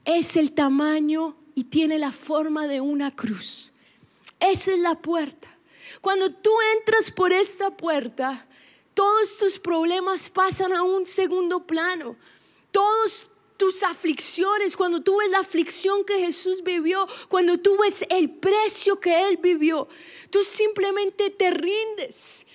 es 0.04 0.36
el 0.36 0.52
tamaño 0.52 1.36
y 1.54 1.64
tiene 1.64 1.98
la 1.98 2.12
forma 2.12 2.66
de 2.66 2.80
una 2.80 3.14
cruz. 3.14 3.72
Esa 4.40 4.72
es 4.72 4.78
la 4.78 4.94
puerta. 4.94 5.48
Cuando 6.00 6.32
tú 6.32 6.50
entras 6.76 7.10
por 7.10 7.32
esta 7.32 7.70
puerta, 7.70 8.46
todos 8.94 9.38
tus 9.38 9.58
problemas 9.58 10.30
pasan 10.30 10.72
a 10.72 10.82
un 10.82 11.06
segundo 11.06 11.66
plano. 11.66 12.16
Todos 12.70 13.30
tus 13.56 13.82
aflicciones, 13.82 14.76
cuando 14.76 15.02
tú 15.02 15.18
ves 15.18 15.30
la 15.30 15.40
aflicción 15.40 16.04
que 16.04 16.18
Jesús 16.18 16.62
vivió, 16.62 17.06
cuando 17.28 17.58
tú 17.58 17.76
ves 17.78 18.04
el 18.08 18.30
precio 18.30 19.00
que 19.00 19.28
Él 19.28 19.36
vivió, 19.36 19.88
tú 20.30 20.42
simplemente 20.44 21.30
te 21.30 21.50
rindes 21.50 22.46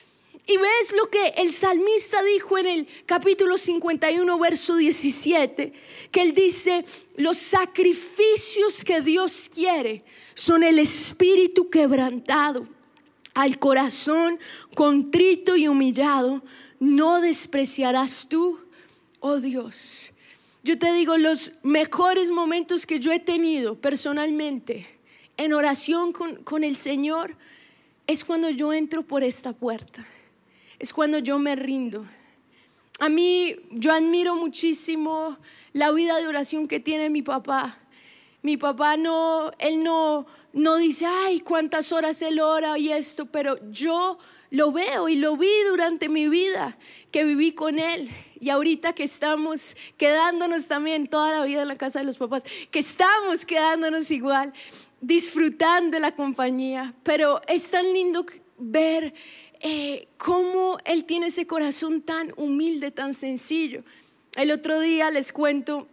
y 0.45 0.57
ves 0.57 0.93
lo 0.97 1.09
que 1.09 1.29
el 1.37 1.51
salmista 1.53 2.21
dijo 2.21 2.57
en 2.57 2.67
el 2.67 2.87
capítulo 3.05 3.57
51, 3.57 4.37
verso 4.37 4.75
17, 4.75 5.71
que 6.11 6.21
él 6.21 6.33
dice, 6.33 6.83
los 7.15 7.37
sacrificios 7.37 8.83
que 8.83 8.99
Dios 8.99 9.49
quiere 9.53 10.03
son 10.33 10.63
el 10.63 10.79
espíritu 10.79 11.69
quebrantado, 11.69 12.67
al 13.33 13.57
corazón 13.57 14.37
contrito 14.75 15.55
y 15.55 15.69
humillado, 15.69 16.43
no 16.77 17.21
despreciarás 17.21 18.27
tú, 18.27 18.59
oh 19.21 19.39
Dios. 19.39 20.11
Yo 20.61 20.77
te 20.77 20.93
digo, 20.93 21.17
los 21.17 21.53
mejores 21.63 22.31
momentos 22.31 22.85
que 22.85 22.99
yo 22.99 23.13
he 23.13 23.19
tenido 23.19 23.75
personalmente 23.75 24.85
en 25.37 25.53
oración 25.53 26.11
con, 26.11 26.43
con 26.43 26.65
el 26.65 26.75
Señor 26.75 27.37
es 28.07 28.25
cuando 28.25 28.49
yo 28.49 28.73
entro 28.73 29.03
por 29.03 29.23
esta 29.23 29.53
puerta 29.53 30.05
es 30.83 30.91
cuando 30.91 31.19
yo 31.19 31.39
me 31.39 31.55
rindo. 31.55 32.05
A 32.99 33.07
mí, 33.07 33.55
yo 33.71 33.93
admiro 33.93 34.35
muchísimo 34.35 35.37
la 35.71 35.93
vida 35.93 36.17
de 36.17 36.27
oración 36.27 36.67
que 36.67 36.81
tiene 36.81 37.09
mi 37.09 37.21
papá. 37.21 37.79
Mi 38.41 38.57
papá 38.57 38.97
no, 38.97 39.49
él 39.59 39.81
no, 39.81 40.25
no 40.51 40.75
dice, 40.75 41.05
ay, 41.05 41.39
cuántas 41.39 41.93
horas 41.93 42.21
él 42.21 42.41
ora 42.41 42.77
y 42.77 42.91
esto, 42.91 43.27
pero 43.27 43.55
yo 43.71 44.19
lo 44.49 44.73
veo 44.73 45.07
y 45.07 45.15
lo 45.15 45.37
vi 45.37 45.53
durante 45.69 46.09
mi 46.09 46.27
vida, 46.27 46.77
que 47.13 47.23
viví 47.23 47.53
con 47.53 47.79
él. 47.79 48.09
Y 48.41 48.49
ahorita 48.49 48.91
que 48.91 49.05
estamos 49.05 49.77
quedándonos 49.95 50.67
también 50.67 51.07
toda 51.07 51.31
la 51.31 51.45
vida 51.45 51.61
en 51.61 51.69
la 51.69 51.77
casa 51.77 51.99
de 51.99 52.05
los 52.05 52.17
papás, 52.17 52.43
que 52.71 52.79
estamos 52.79 53.45
quedándonos 53.45 54.11
igual, 54.11 54.51
disfrutando 54.99 55.97
la 55.99 56.13
compañía. 56.13 56.93
Pero 57.03 57.41
es 57.47 57.71
tan 57.71 57.93
lindo 57.93 58.25
ver 58.57 59.13
eh, 59.63 60.07
cómo 60.17 60.77
Él 60.85 61.05
tiene 61.05 61.27
ese 61.27 61.47
corazón 61.47 62.01
tan 62.01 62.33
humilde, 62.37 62.91
tan 62.91 63.13
sencillo. 63.13 63.83
El 64.35 64.51
otro 64.51 64.79
día 64.79 65.09
les 65.09 65.31
cuento, 65.31 65.87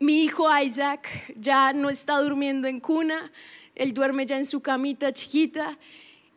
mi 0.00 0.22
hijo 0.22 0.46
Isaac 0.58 1.08
ya 1.36 1.72
no 1.72 1.90
está 1.90 2.18
durmiendo 2.20 2.68
en 2.68 2.78
cuna, 2.78 3.32
él 3.74 3.94
duerme 3.94 4.26
ya 4.26 4.36
en 4.36 4.44
su 4.44 4.60
camita 4.60 5.12
chiquita 5.12 5.78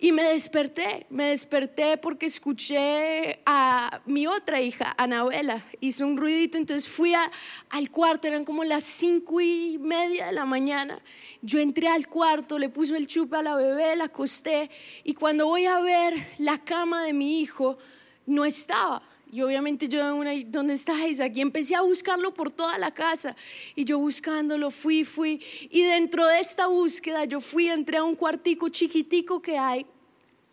y 0.04 0.12
me 0.12 0.24
desperté, 0.24 1.06
me 1.10 1.30
desperté 1.30 1.96
porque 1.96 2.26
escuché 2.26 3.40
a 3.46 4.02
mi 4.06 4.28
otra 4.28 4.60
hija, 4.60 4.94
Anabela, 4.98 5.64
hizo 5.80 6.06
un 6.06 6.18
ruidito, 6.18 6.58
entonces 6.58 6.90
fui 6.90 7.14
al 7.14 7.90
cuarto, 7.90 8.28
eran 8.28 8.44
como 8.44 8.66
las 8.66 8.84
cinco 8.84 9.40
y 9.40 9.78
media 9.78 10.26
de 10.26 10.34
la 10.34 10.44
mañana. 10.44 11.02
Yo 11.42 11.60
entré 11.60 11.88
al 11.88 12.10
cuarto, 12.10 12.60
le 12.60 12.68
puse 12.68 12.98
el 12.98 13.08
chupe 13.08 13.38
a 13.38 13.42
la 13.42 13.56
bebé, 13.56 13.96
la 13.96 14.04
acosté 14.04 14.70
y 15.06 15.14
cuando 15.14 15.48
voy 15.48 15.68
a 15.68 15.80
ver 15.80 16.14
la 16.38 16.58
cama 16.58 17.06
de 17.06 17.14
mi 17.14 17.40
hijo, 17.40 17.78
no 18.26 18.44
estaba. 18.44 19.04
Y 19.32 19.42
obviamente 19.42 19.88
yo, 19.88 20.16
una, 20.18 20.32
¿dónde 20.48 20.74
está 20.74 21.08
Isaac? 21.08 21.32
Y 21.34 21.40
empecé 21.42 21.76
a 21.76 21.82
buscarlo 21.82 22.34
por 22.34 22.52
toda 22.52 22.78
la 22.78 22.94
casa. 22.94 23.36
Y 23.74 23.84
yo 23.84 23.98
buscándolo, 23.98 24.70
fui, 24.70 25.06
fui. 25.06 25.42
Y 25.72 25.82
dentro 25.82 26.28
de 26.28 26.40
esta 26.40 26.68
búsqueda, 26.68 27.26
yo 27.26 27.40
fui, 27.40 27.68
entré 27.68 27.98
a 27.98 28.04
un 28.04 28.14
cuartico 28.14 28.70
chiquitico 28.70 29.42
que 29.42 29.58
hay. 29.58 29.88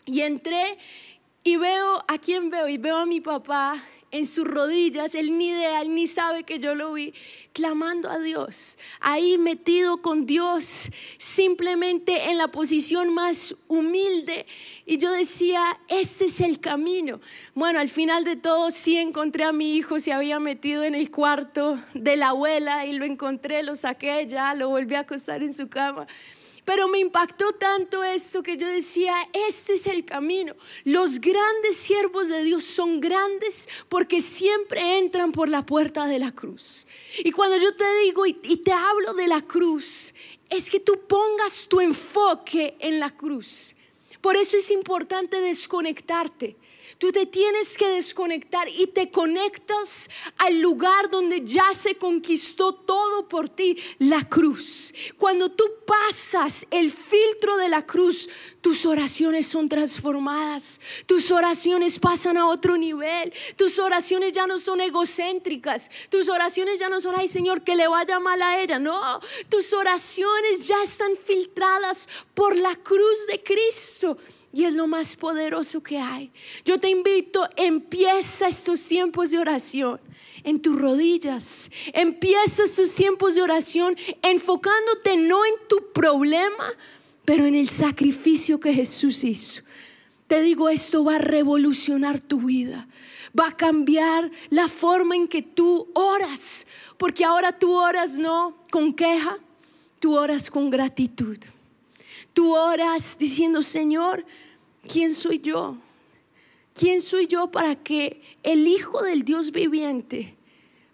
Y 0.06 0.20
entré 0.22 0.78
y 1.44 1.56
veo, 1.56 2.04
¿a 2.08 2.18
quién 2.18 2.50
veo? 2.50 2.68
Y 2.68 2.78
veo 2.78 2.96
a 2.96 3.06
mi 3.06 3.20
papá 3.20 3.82
en 4.10 4.26
sus 4.26 4.46
rodillas, 4.46 5.14
él 5.14 5.38
ni 5.38 5.48
idea, 5.48 5.82
él 5.82 5.94
ni 5.94 6.06
sabe 6.06 6.42
que 6.42 6.58
yo 6.58 6.74
lo 6.74 6.92
vi, 6.92 7.14
clamando 7.52 8.10
a 8.10 8.18
Dios, 8.18 8.78
ahí 9.00 9.38
metido 9.38 10.02
con 10.02 10.26
Dios, 10.26 10.90
simplemente 11.18 12.30
en 12.30 12.38
la 12.38 12.48
posición 12.48 13.14
más 13.14 13.56
humilde. 13.68 14.46
Y 14.84 14.98
yo 14.98 15.12
decía, 15.12 15.62
ese 15.88 16.24
es 16.24 16.40
el 16.40 16.58
camino. 16.58 17.20
Bueno, 17.54 17.78
al 17.78 17.88
final 17.88 18.24
de 18.24 18.34
todo 18.34 18.72
sí 18.72 18.96
encontré 18.96 19.44
a 19.44 19.52
mi 19.52 19.76
hijo, 19.76 20.00
se 20.00 20.12
había 20.12 20.40
metido 20.40 20.82
en 20.82 20.96
el 20.96 21.10
cuarto 21.10 21.80
de 21.94 22.16
la 22.16 22.30
abuela 22.30 22.86
y 22.86 22.94
lo 22.94 23.04
encontré, 23.04 23.62
lo 23.62 23.76
saqué 23.76 24.26
ya, 24.26 24.54
lo 24.54 24.68
volví 24.68 24.96
a 24.96 25.00
acostar 25.00 25.42
en 25.44 25.52
su 25.52 25.68
cama. 25.68 26.08
Pero 26.64 26.88
me 26.88 26.98
impactó 26.98 27.52
tanto 27.52 28.04
esto 28.04 28.42
que 28.42 28.56
yo 28.56 28.66
decía, 28.66 29.14
este 29.48 29.74
es 29.74 29.86
el 29.86 30.04
camino. 30.04 30.54
Los 30.84 31.20
grandes 31.20 31.76
siervos 31.76 32.28
de 32.28 32.44
Dios 32.44 32.64
son 32.64 33.00
grandes 33.00 33.68
porque 33.88 34.20
siempre 34.20 34.98
entran 34.98 35.32
por 35.32 35.48
la 35.48 35.64
puerta 35.64 36.06
de 36.06 36.18
la 36.18 36.32
cruz. 36.32 36.86
Y 37.24 37.32
cuando 37.32 37.56
yo 37.56 37.74
te 37.74 37.84
digo 38.04 38.26
y, 38.26 38.34
te 38.34 38.72
hablo 38.72 39.14
de 39.14 39.26
la 39.26 39.42
cruz, 39.42 40.14
es 40.48 40.70
que 40.70 40.80
tú 40.80 41.00
pongas 41.06 41.68
tu 41.68 41.80
enfoque 41.80 42.76
en 42.80 43.00
la 43.00 43.10
cruz. 43.16 43.76
Por 44.20 44.36
eso 44.36 44.56
es 44.56 44.70
importante 44.70 45.40
desconectarte. 45.40 46.56
Tú 47.00 47.12
te 47.12 47.24
tienes 47.24 47.78
que 47.78 47.88
desconectar 47.88 48.68
y 48.68 48.86
te 48.88 49.10
conectas 49.10 50.10
al 50.36 50.60
lugar 50.60 51.08
donde 51.08 51.46
ya 51.46 51.72
se 51.72 51.94
conquistó 51.94 52.74
todo 52.74 53.26
por 53.26 53.48
ti, 53.48 53.78
la 53.98 54.28
cruz. 54.28 54.92
Cuando 55.16 55.50
tú 55.50 55.64
pasas 55.86 56.66
el 56.70 56.92
filtro 56.92 57.56
de 57.56 57.70
la 57.70 57.86
cruz, 57.86 58.28
tus 58.60 58.84
oraciones 58.84 59.46
son 59.46 59.70
transformadas, 59.70 60.78
tus 61.06 61.30
oraciones 61.30 61.98
pasan 61.98 62.36
a 62.36 62.46
otro 62.46 62.76
nivel, 62.76 63.32
tus 63.56 63.78
oraciones 63.78 64.34
ya 64.34 64.46
no 64.46 64.58
son 64.58 64.82
egocéntricas, 64.82 65.90
tus 66.10 66.28
oraciones 66.28 66.78
ya 66.78 66.90
no 66.90 67.00
son, 67.00 67.14
ay 67.16 67.28
Señor, 67.28 67.64
que 67.64 67.76
le 67.76 67.88
vaya 67.88 68.20
mal 68.20 68.42
a 68.42 68.60
ella, 68.60 68.78
no, 68.78 69.20
tus 69.48 69.72
oraciones 69.72 70.66
ya 70.66 70.82
están 70.82 71.16
filtradas 71.16 72.10
por 72.34 72.54
la 72.56 72.76
cruz 72.76 73.26
de 73.26 73.42
Cristo 73.42 74.18
y 74.52 74.64
es 74.64 74.74
lo 74.74 74.86
más 74.86 75.16
poderoso 75.16 75.82
que 75.82 75.98
hay. 75.98 76.32
Yo 76.64 76.78
te 76.78 76.90
invito, 76.90 77.48
empieza 77.56 78.48
estos 78.48 78.84
tiempos 78.84 79.30
de 79.30 79.38
oración 79.38 80.00
en 80.44 80.60
tus 80.60 80.78
rodillas. 80.78 81.70
Empieza 81.92 82.64
tus 82.64 82.94
tiempos 82.94 83.34
de 83.34 83.42
oración 83.42 83.96
enfocándote 84.22 85.16
no 85.16 85.44
en 85.44 85.68
tu 85.68 85.92
problema, 85.92 86.64
pero 87.24 87.46
en 87.46 87.54
el 87.54 87.68
sacrificio 87.68 88.58
que 88.58 88.74
Jesús 88.74 89.24
hizo. 89.24 89.62
Te 90.26 90.42
digo, 90.42 90.68
esto 90.68 91.04
va 91.04 91.16
a 91.16 91.18
revolucionar 91.18 92.20
tu 92.20 92.40
vida. 92.42 92.88
Va 93.38 93.48
a 93.48 93.56
cambiar 93.56 94.30
la 94.48 94.68
forma 94.68 95.14
en 95.14 95.28
que 95.28 95.42
tú 95.42 95.88
oras. 95.94 96.66
Porque 96.96 97.24
ahora 97.24 97.56
tú 97.56 97.72
oras 97.72 98.18
no 98.18 98.64
con 98.70 98.92
queja, 98.92 99.38
tú 99.98 100.16
oras 100.16 100.50
con 100.50 100.70
gratitud. 100.70 101.38
Tú 102.32 102.54
oras 102.54 103.16
diciendo, 103.18 103.62
Señor, 103.62 104.24
¿quién 104.86 105.14
soy 105.14 105.40
yo? 105.40 105.76
¿Quién 106.74 107.02
soy 107.02 107.26
yo 107.26 107.50
para 107.50 107.76
que 107.76 108.22
el 108.42 108.66
Hijo 108.66 109.02
del 109.02 109.24
Dios 109.24 109.52
viviente 109.52 110.36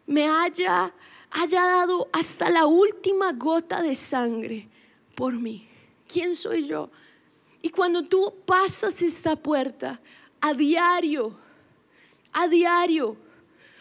me 0.06 0.28
haya, 0.28 0.92
haya 1.30 1.64
dado 1.64 2.08
hasta 2.12 2.50
la 2.50 2.66
última 2.66 3.32
gota 3.32 3.82
de 3.82 3.94
sangre 3.94 4.68
por 5.14 5.34
mí? 5.34 5.68
¿Quién 6.08 6.34
soy 6.34 6.66
yo? 6.66 6.90
Y 7.62 7.70
cuando 7.70 8.02
tú 8.02 8.32
pasas 8.44 9.02
esta 9.02 9.36
puerta 9.36 10.00
a 10.40 10.54
diario, 10.54 11.36
a 12.32 12.48
diario, 12.48 13.16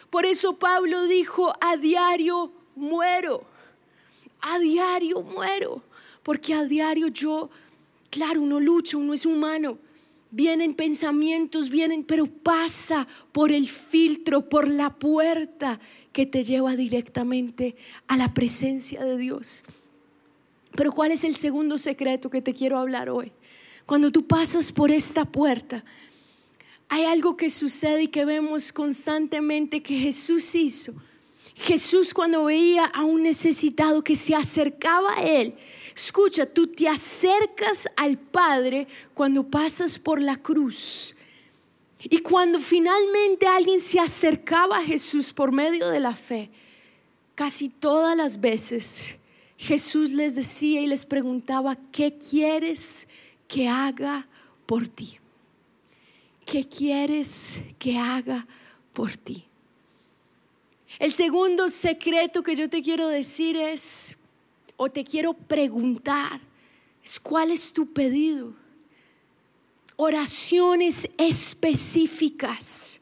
por 0.10 0.26
eso 0.26 0.58
Pablo 0.58 1.04
dijo, 1.04 1.54
a 1.60 1.78
diario 1.78 2.52
muero, 2.76 3.44
a 4.42 4.60
diario 4.60 5.22
muero, 5.22 5.84
porque 6.26 6.56
a 6.56 6.66
diario 6.66 7.08
yo, 7.10 7.52
claro, 8.10 8.42
uno 8.42 8.60
lucha, 8.60 8.98
uno 8.98 9.14
es 9.14 9.28
humano, 9.28 9.78
vienen 10.32 10.74
pensamientos, 10.74 11.70
vienen, 11.70 12.04
pero 12.04 12.26
pasa 12.26 13.08
por 13.32 13.52
el 13.52 13.68
filtro, 13.68 14.50
por 14.50 14.68
la 14.68 14.90
puerta 14.90 15.80
que 16.12 16.26
te 16.26 16.44
lleva 16.44 16.76
directamente 16.76 17.76
a 18.08 18.18
la 18.18 18.34
presencia 18.34 19.04
de 19.04 19.18
Dios. 19.18 19.66
Pero 20.72 20.92
¿cuál 20.92 21.12
es 21.12 21.24
el 21.24 21.36
segundo 21.36 21.78
secreto 21.78 22.32
que 22.32 22.42
te 22.42 22.56
quiero 22.56 22.80
hablar 22.80 23.12
hoy? 23.12 23.32
Cuando 23.86 24.12
tú 24.12 24.26
pasas 24.26 24.72
por 24.72 24.90
esta 24.90 25.26
puerta, 25.26 25.86
hay 26.90 27.04
algo 27.04 27.38
que 27.38 27.52
sucede 27.52 28.04
y 28.04 28.08
que 28.08 28.26
vemos 28.26 28.74
constantemente 28.74 29.84
que 29.84 30.00
Jesús 30.00 30.56
hizo. 30.56 30.96
Jesús 31.54 32.16
cuando 32.16 32.46
veía 32.46 32.86
a 32.86 33.06
un 33.06 33.22
necesitado 33.22 34.04
que 34.04 34.16
se 34.16 34.34
acercaba 34.34 35.14
a 35.18 35.24
él, 35.24 35.54
Escucha, 35.96 36.46
tú 36.46 36.68
te 36.68 36.90
acercas 36.90 37.88
al 37.96 38.18
Padre 38.18 38.86
cuando 39.14 39.44
pasas 39.44 39.98
por 39.98 40.22
la 40.22 40.36
cruz. 40.36 41.16
Y 42.04 42.20
cuando 42.20 42.60
finalmente 42.60 43.48
alguien 43.48 43.80
se 43.80 44.00
acercaba 44.00 44.78
a 44.78 44.84
Jesús 44.84 45.32
por 45.32 45.52
medio 45.54 45.88
de 45.90 46.02
la 46.02 46.16
fe, 46.16 46.52
casi 47.34 47.70
todas 47.70 48.16
las 48.16 48.40
veces 48.40 49.18
Jesús 49.58 50.12
les 50.12 50.36
decía 50.36 50.82
y 50.82 50.88
les 50.88 51.06
preguntaba, 51.06 51.78
¿qué 51.92 52.18
quieres 52.18 53.08
que 53.48 53.70
haga 53.70 54.28
por 54.66 54.88
ti? 54.88 55.18
¿Qué 56.46 56.68
quieres 56.68 57.62
que 57.80 57.98
haga 57.98 58.46
por 58.94 59.16
ti? 59.16 59.46
El 61.00 61.14
segundo 61.14 61.70
secreto 61.70 62.44
que 62.44 62.56
yo 62.56 62.70
te 62.70 62.82
quiero 62.82 63.08
decir 63.08 63.56
es, 63.56 64.18
o 64.78 64.90
te 64.90 65.04
quiero 65.04 65.34
preguntar 65.34 66.42
es 67.06 67.20
cuál 67.20 67.52
es 67.52 67.72
tu 67.72 67.94
pedido. 67.94 68.54
Oraciones 69.96 71.10
específicas. 71.18 73.00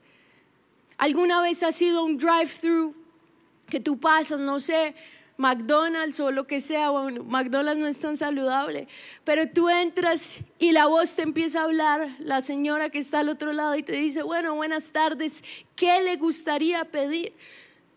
¿Alguna 0.98 1.42
vez 1.42 1.64
ha 1.64 1.72
sido 1.72 2.04
un 2.04 2.18
drive-thru 2.18 2.94
que 3.68 3.80
tú 3.80 3.98
pasas, 3.98 4.40
no 4.40 4.60
sé, 4.60 4.94
McDonald's 5.38 6.20
o 6.20 6.32
lo 6.32 6.46
que 6.46 6.62
sea, 6.62 6.92
bueno, 6.92 7.24
McDonald's 7.24 7.82
no 7.82 7.88
es 7.88 7.98
tan 7.98 8.18
saludable, 8.18 8.88
pero 9.24 9.50
tú 9.50 9.70
entras 9.70 10.42
y 10.60 10.74
la 10.74 10.86
voz 10.86 11.16
te 11.16 11.24
empieza 11.24 11.62
a 11.62 11.64
hablar, 11.64 12.16
la 12.20 12.42
señora 12.42 12.90
que 12.90 13.00
está 13.00 13.22
al 13.22 13.30
otro 13.30 13.52
lado 13.52 13.76
y 13.76 13.84
te 13.84 13.94
dice, 13.94 14.22
bueno, 14.22 14.54
buenas 14.54 14.92
tardes, 14.92 15.44
¿qué 15.76 16.04
le 16.04 16.18
gustaría 16.18 16.86
pedir? 16.86 17.34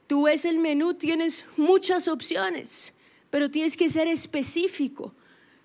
Tú 0.06 0.22
ves 0.22 0.44
el 0.46 0.58
menú, 0.58 0.94
tienes 0.94 1.44
muchas 1.56 2.08
opciones 2.08 2.95
pero 3.36 3.50
tienes 3.50 3.76
que 3.76 3.90
ser 3.90 4.08
específico. 4.08 5.12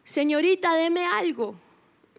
Señorita, 0.04 0.74
deme 0.74 1.06
algo. 1.06 1.56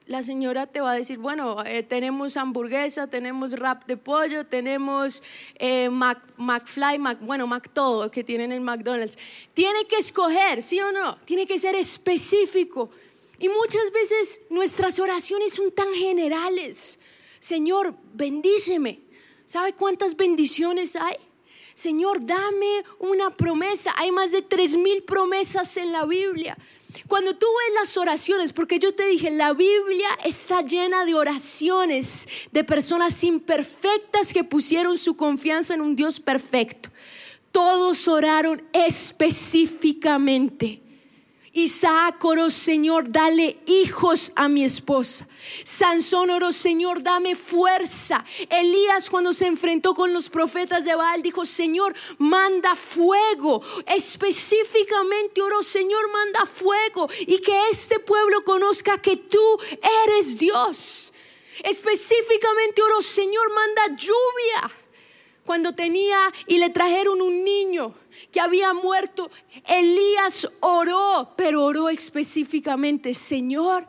La 0.06 0.22
señora 0.22 0.66
te 0.66 0.80
va 0.80 0.92
a 0.92 0.94
decir, 0.94 1.18
bueno, 1.18 1.62
eh, 1.66 1.82
tenemos 1.82 2.38
hamburguesa, 2.38 3.06
tenemos 3.06 3.52
wrap 3.52 3.84
de 3.84 3.98
pollo, 3.98 4.46
tenemos 4.46 5.22
eh, 5.56 5.90
Mac, 5.90 6.26
McFly, 6.38 6.98
Mac, 6.98 7.18
bueno, 7.20 7.46
Mac 7.46 7.68
todo 7.70 8.10
que 8.10 8.24
tienen 8.24 8.50
en 8.50 8.62
McDonald's. 8.62 9.18
Tiene 9.52 9.84
que 9.84 9.96
escoger, 9.96 10.62
¿sí 10.62 10.80
o 10.80 10.90
no? 10.90 11.18
Tiene 11.26 11.46
que 11.46 11.58
ser 11.58 11.74
específico. 11.74 12.88
Y 13.38 13.50
muchas 13.50 13.92
veces 13.92 14.46
nuestras 14.48 14.98
oraciones 15.00 15.52
son 15.52 15.70
tan 15.70 15.92
generales. 15.92 16.98
Señor, 17.38 17.94
bendíceme. 18.14 19.00
¿Sabe 19.44 19.74
cuántas 19.74 20.16
bendiciones 20.16 20.96
hay? 20.96 21.16
Señor, 21.74 22.24
dame 22.24 22.84
una 22.98 23.30
promesa. 23.30 23.92
Hay 23.96 24.10
más 24.10 24.32
de 24.32 24.42
tres 24.42 24.76
mil 24.76 25.02
promesas 25.02 25.76
en 25.76 25.92
la 25.92 26.04
Biblia. 26.04 26.56
Cuando 27.08 27.34
tú 27.34 27.46
ves 27.46 27.74
las 27.74 27.96
oraciones, 27.96 28.52
porque 28.52 28.78
yo 28.78 28.94
te 28.94 29.06
dije, 29.06 29.30
la 29.30 29.54
Biblia 29.54 30.08
está 30.24 30.60
llena 30.62 31.06
de 31.06 31.14
oraciones 31.14 32.28
de 32.52 32.62
personas 32.64 33.24
imperfectas 33.24 34.32
que 34.32 34.44
pusieron 34.44 34.96
su 34.98 35.16
confianza 35.16 35.74
en 35.74 35.80
un 35.80 35.96
Dios 35.96 36.20
perfecto. 36.20 36.90
Todos 37.50 38.06
oraron 38.08 38.62
específicamente. 38.72 40.81
Isaac 41.54 42.24
oró, 42.24 42.48
Señor, 42.48 43.12
dale 43.12 43.58
hijos 43.66 44.32
a 44.36 44.48
mi 44.48 44.64
esposa. 44.64 45.28
Sansón 45.64 46.30
oró, 46.30 46.50
Señor, 46.50 47.02
dame 47.02 47.36
fuerza. 47.36 48.24
Elías 48.48 49.10
cuando 49.10 49.34
se 49.34 49.46
enfrentó 49.46 49.94
con 49.94 50.14
los 50.14 50.30
profetas 50.30 50.86
de 50.86 50.94
Baal 50.94 51.22
dijo, 51.22 51.44
Señor, 51.44 51.94
manda 52.16 52.74
fuego. 52.74 53.62
Específicamente 53.86 55.42
oró, 55.42 55.62
Señor, 55.62 56.10
manda 56.10 56.46
fuego 56.46 57.10
y 57.20 57.38
que 57.42 57.68
este 57.70 57.98
pueblo 57.98 58.44
conozca 58.44 59.02
que 59.02 59.16
tú 59.16 59.58
eres 60.06 60.38
Dios. 60.38 61.12
Específicamente 61.62 62.80
oró, 62.80 63.02
Señor, 63.02 63.52
manda 63.52 63.96
lluvia. 63.96 64.70
Cuando 65.44 65.74
tenía 65.74 66.32
y 66.46 66.56
le 66.58 66.70
trajeron 66.70 67.20
un 67.20 67.44
niño 67.44 67.94
que 68.30 68.40
había 68.40 68.72
muerto, 68.74 69.30
Elías 69.66 70.48
oró, 70.60 71.34
pero 71.36 71.64
oró 71.64 71.88
específicamente, 71.88 73.14
Señor, 73.14 73.88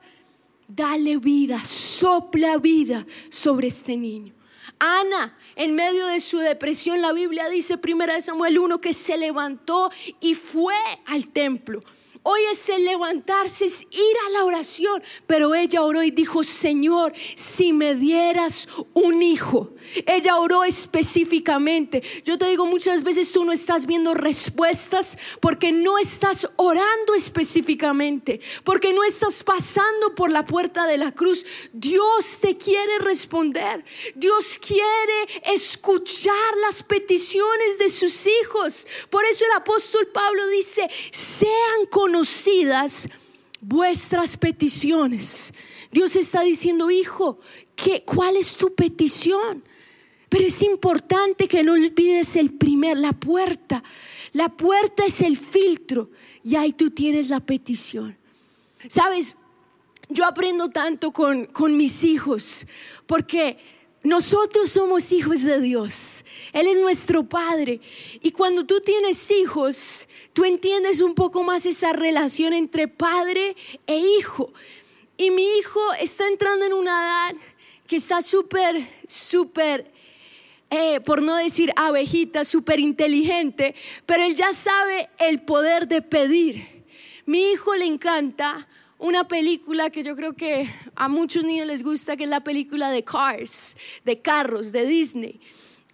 dale 0.68 1.18
vida, 1.18 1.64
sopla 1.66 2.58
vida 2.58 3.06
sobre 3.30 3.68
este 3.68 3.98
niño. 3.98 4.34
Ana, 4.80 5.38
en 5.56 5.76
medio 5.76 6.08
de 6.08 6.20
su 6.20 6.40
depresión, 6.40 7.02
la 7.02 7.14
Biblia 7.14 7.48
dice, 7.50 7.78
primera 7.78 8.16
de 8.16 8.22
Samuel 8.22 8.58
1, 8.60 8.82
que 8.82 8.94
se 8.94 9.18
levantó 9.18 9.92
y 10.20 10.36
fue 10.36 10.76
al 11.06 11.28
templo. 11.28 11.82
Hoy 12.24 12.40
es 12.52 12.70
el 12.70 12.86
levantarse, 12.86 13.66
es 13.66 13.84
ir 13.92 14.16
a 14.28 14.30
la 14.32 14.46
oración. 14.46 15.04
Pero 15.28 15.54
ella 15.54 15.84
oró 15.84 16.04
y 16.04 16.12
dijo, 16.12 16.44
Señor, 16.44 17.14
si 17.36 17.74
me 17.74 17.96
dieras 17.96 18.70
un 18.94 19.22
hijo. 19.22 19.74
Ella 20.06 20.40
oró 20.40 20.64
específicamente. 20.64 22.02
Yo 22.24 22.38
te 22.38 22.48
digo, 22.48 22.66
muchas 22.66 23.04
veces 23.04 23.32
tú 23.32 23.44
no 23.46 23.52
estás 23.52 23.86
viendo 23.86 24.14
respuestas 24.14 25.18
porque 25.40 25.72
no 25.72 25.98
estás 25.98 26.50
orando 26.56 27.14
específicamente, 27.16 28.40
porque 28.64 28.94
no 28.94 29.04
estás 29.04 29.44
pasando 29.44 30.16
por 30.16 30.32
la 30.32 30.46
puerta 30.46 30.88
de 30.88 30.98
la 30.98 31.12
cruz. 31.12 31.46
Dios 31.74 32.40
te 32.42 32.58
quiere 32.58 33.00
responder. 33.00 33.84
Dios 34.16 34.60
quiere 34.60 35.54
escuchar 35.54 36.58
las 36.62 36.84
peticiones 36.84 37.78
de 37.78 37.90
sus 37.90 38.26
hijos. 38.26 38.88
Por 39.10 39.24
eso 39.26 39.46
el 39.46 39.52
apóstol 39.52 40.08
Pablo 40.08 40.48
dice, 40.48 40.90
sean 41.12 41.86
conocidas 42.14 43.10
vuestras 43.60 44.38
peticiones. 44.38 45.52
Dios 45.92 46.16
está 46.16 46.44
diciendo, 46.44 46.92
hijo, 46.92 47.40
¿qué, 47.76 48.04
¿cuál 48.04 48.38
es 48.38 48.56
tu 48.56 48.76
petición? 48.76 49.64
Pero 50.30 50.46
es 50.46 50.62
importante 50.62 51.48
que 51.48 51.64
no 51.64 51.74
olvides 51.74 52.36
el 52.36 52.54
primer, 52.54 52.98
la 52.98 53.14
puerta. 53.14 53.84
La 54.32 54.50
puerta 54.50 55.04
es 55.06 55.22
el 55.22 55.38
filtro 55.38 56.12
y 56.44 56.56
ahí 56.56 56.74
tú 56.74 56.92
tienes 56.92 57.30
la 57.30 57.40
petición. 57.40 58.16
Sabes, 58.88 59.36
yo 60.10 60.26
aprendo 60.26 60.70
tanto 60.70 61.12
con, 61.12 61.48
con 61.48 61.76
mis 61.76 62.04
hijos 62.04 62.68
porque 63.08 63.58
nosotros 64.04 64.70
somos 64.70 65.12
hijos 65.14 65.42
de 65.42 65.60
Dios. 65.60 66.26
Él 66.52 66.68
es 66.68 66.80
nuestro 66.80 67.28
Padre. 67.28 67.82
Y 68.22 68.32
cuando 68.32 68.66
tú 68.66 68.82
tienes 68.82 69.32
hijos, 69.32 70.08
tú 70.34 70.46
entiendes 70.46 71.02
un 71.02 71.16
poco 71.16 71.44
más 71.44 71.66
esa 71.66 71.94
relación 71.94 72.54
entre 72.54 72.88
padre 72.88 73.56
e 73.88 73.98
hijo. 73.98 74.52
Y 75.18 75.32
mi 75.32 75.46
hijo 75.60 75.80
está 76.00 76.28
entrando 76.28 76.66
en 76.66 76.74
una 76.74 76.92
edad 76.92 77.42
que 77.88 77.98
está 77.98 78.22
súper, 78.22 78.88
súper 79.08 79.94
eh, 80.76 81.02
por 81.02 81.22
no 81.22 81.36
decir 81.36 81.72
abejita, 81.76 82.44
súper 82.44 82.80
inteligente, 82.80 83.76
pero 84.08 84.24
él 84.24 84.36
ya 84.36 84.54
sabe 84.54 85.08
el 85.20 85.44
poder 85.44 85.88
de 85.88 86.02
pedir. 86.02 86.84
Mi 87.28 87.52
hijo 87.52 87.76
le 87.76 87.86
encanta 87.86 88.68
una 88.98 89.28
película 89.28 89.92
que 89.92 90.02
yo 90.02 90.16
creo 90.16 90.34
que 90.34 90.68
a 90.96 91.08
muchos 91.10 91.44
niños 91.44 91.68
les 91.68 91.84
gusta, 91.84 92.18
que 92.18 92.24
es 92.24 92.30
la 92.30 92.44
película 92.44 92.90
de 92.90 93.04
Cars, 93.04 93.78
de 94.04 94.20
carros, 94.20 94.72
de 94.72 94.88
Disney. 94.88 95.40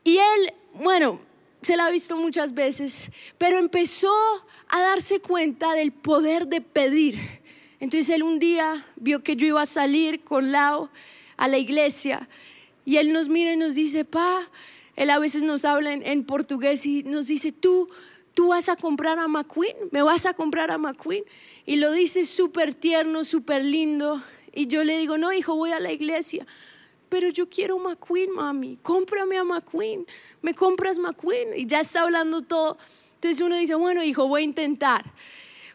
Y 0.05 0.17
él, 0.17 0.53
bueno, 0.75 1.19
se 1.61 1.75
la 1.77 1.87
ha 1.87 1.91
visto 1.91 2.17
muchas 2.17 2.53
veces, 2.53 3.11
pero 3.37 3.57
empezó 3.57 4.13
a 4.69 4.81
darse 4.81 5.19
cuenta 5.19 5.73
del 5.73 5.91
poder 5.91 6.47
de 6.47 6.61
pedir. 6.61 7.19
Entonces 7.79 8.09
él 8.09 8.23
un 8.23 8.39
día 8.39 8.85
vio 8.95 9.23
que 9.23 9.35
yo 9.35 9.47
iba 9.47 9.61
a 9.61 9.65
salir 9.65 10.23
con 10.23 10.51
Lau 10.51 10.89
a 11.37 11.47
la 11.47 11.57
iglesia 11.57 12.27
y 12.85 12.97
él 12.97 13.13
nos 13.13 13.29
mira 13.29 13.53
y 13.53 13.57
nos 13.57 13.75
dice, 13.75 14.03
pa, 14.03 14.49
él 14.95 15.09
a 15.09 15.19
veces 15.19 15.43
nos 15.43 15.63
habla 15.63 15.93
en, 15.93 16.23
portugués 16.23 16.85
y 16.85 17.03
nos 17.03 17.27
dice, 17.27 17.51
tú, 17.51 17.89
tú 18.33 18.49
vas 18.49 18.67
a 18.67 18.75
comprar 18.75 19.19
a 19.19 19.27
McQueen, 19.27 19.75
me 19.91 20.01
vas 20.01 20.25
a 20.25 20.33
comprar 20.33 20.71
a 20.71 20.77
McQueen. 20.77 21.23
Y 21.65 21.75
lo 21.75 21.91
dice 21.91 22.25
súper 22.25 22.73
tierno, 22.73 23.23
súper 23.23 23.63
lindo. 23.63 24.21
Y 24.53 24.67
yo 24.67 24.83
le 24.83 24.97
digo, 24.97 25.17
no, 25.17 25.31
hijo, 25.31 25.55
voy 25.55 25.71
a 25.71 25.79
la 25.79 25.91
iglesia. 25.91 26.47
Pero 27.09 27.29
yo 27.29 27.49
quiero 27.49 27.77
McQueen, 27.79 28.31
mami. 28.31 28.77
Cómprame 28.81 29.37
a 29.37 29.43
McQueen. 29.43 30.05
¿Me 30.41 30.53
compras 30.53 30.99
McQueen? 30.99 31.57
Y 31.57 31.65
ya 31.65 31.81
está 31.81 32.03
hablando 32.03 32.41
todo. 32.41 32.77
Entonces 33.15 33.41
uno 33.41 33.57
dice, 33.57 33.75
bueno, 33.75 34.03
hijo, 34.03 34.27
voy 34.27 34.41
a 34.41 34.45
intentar. 34.45 35.03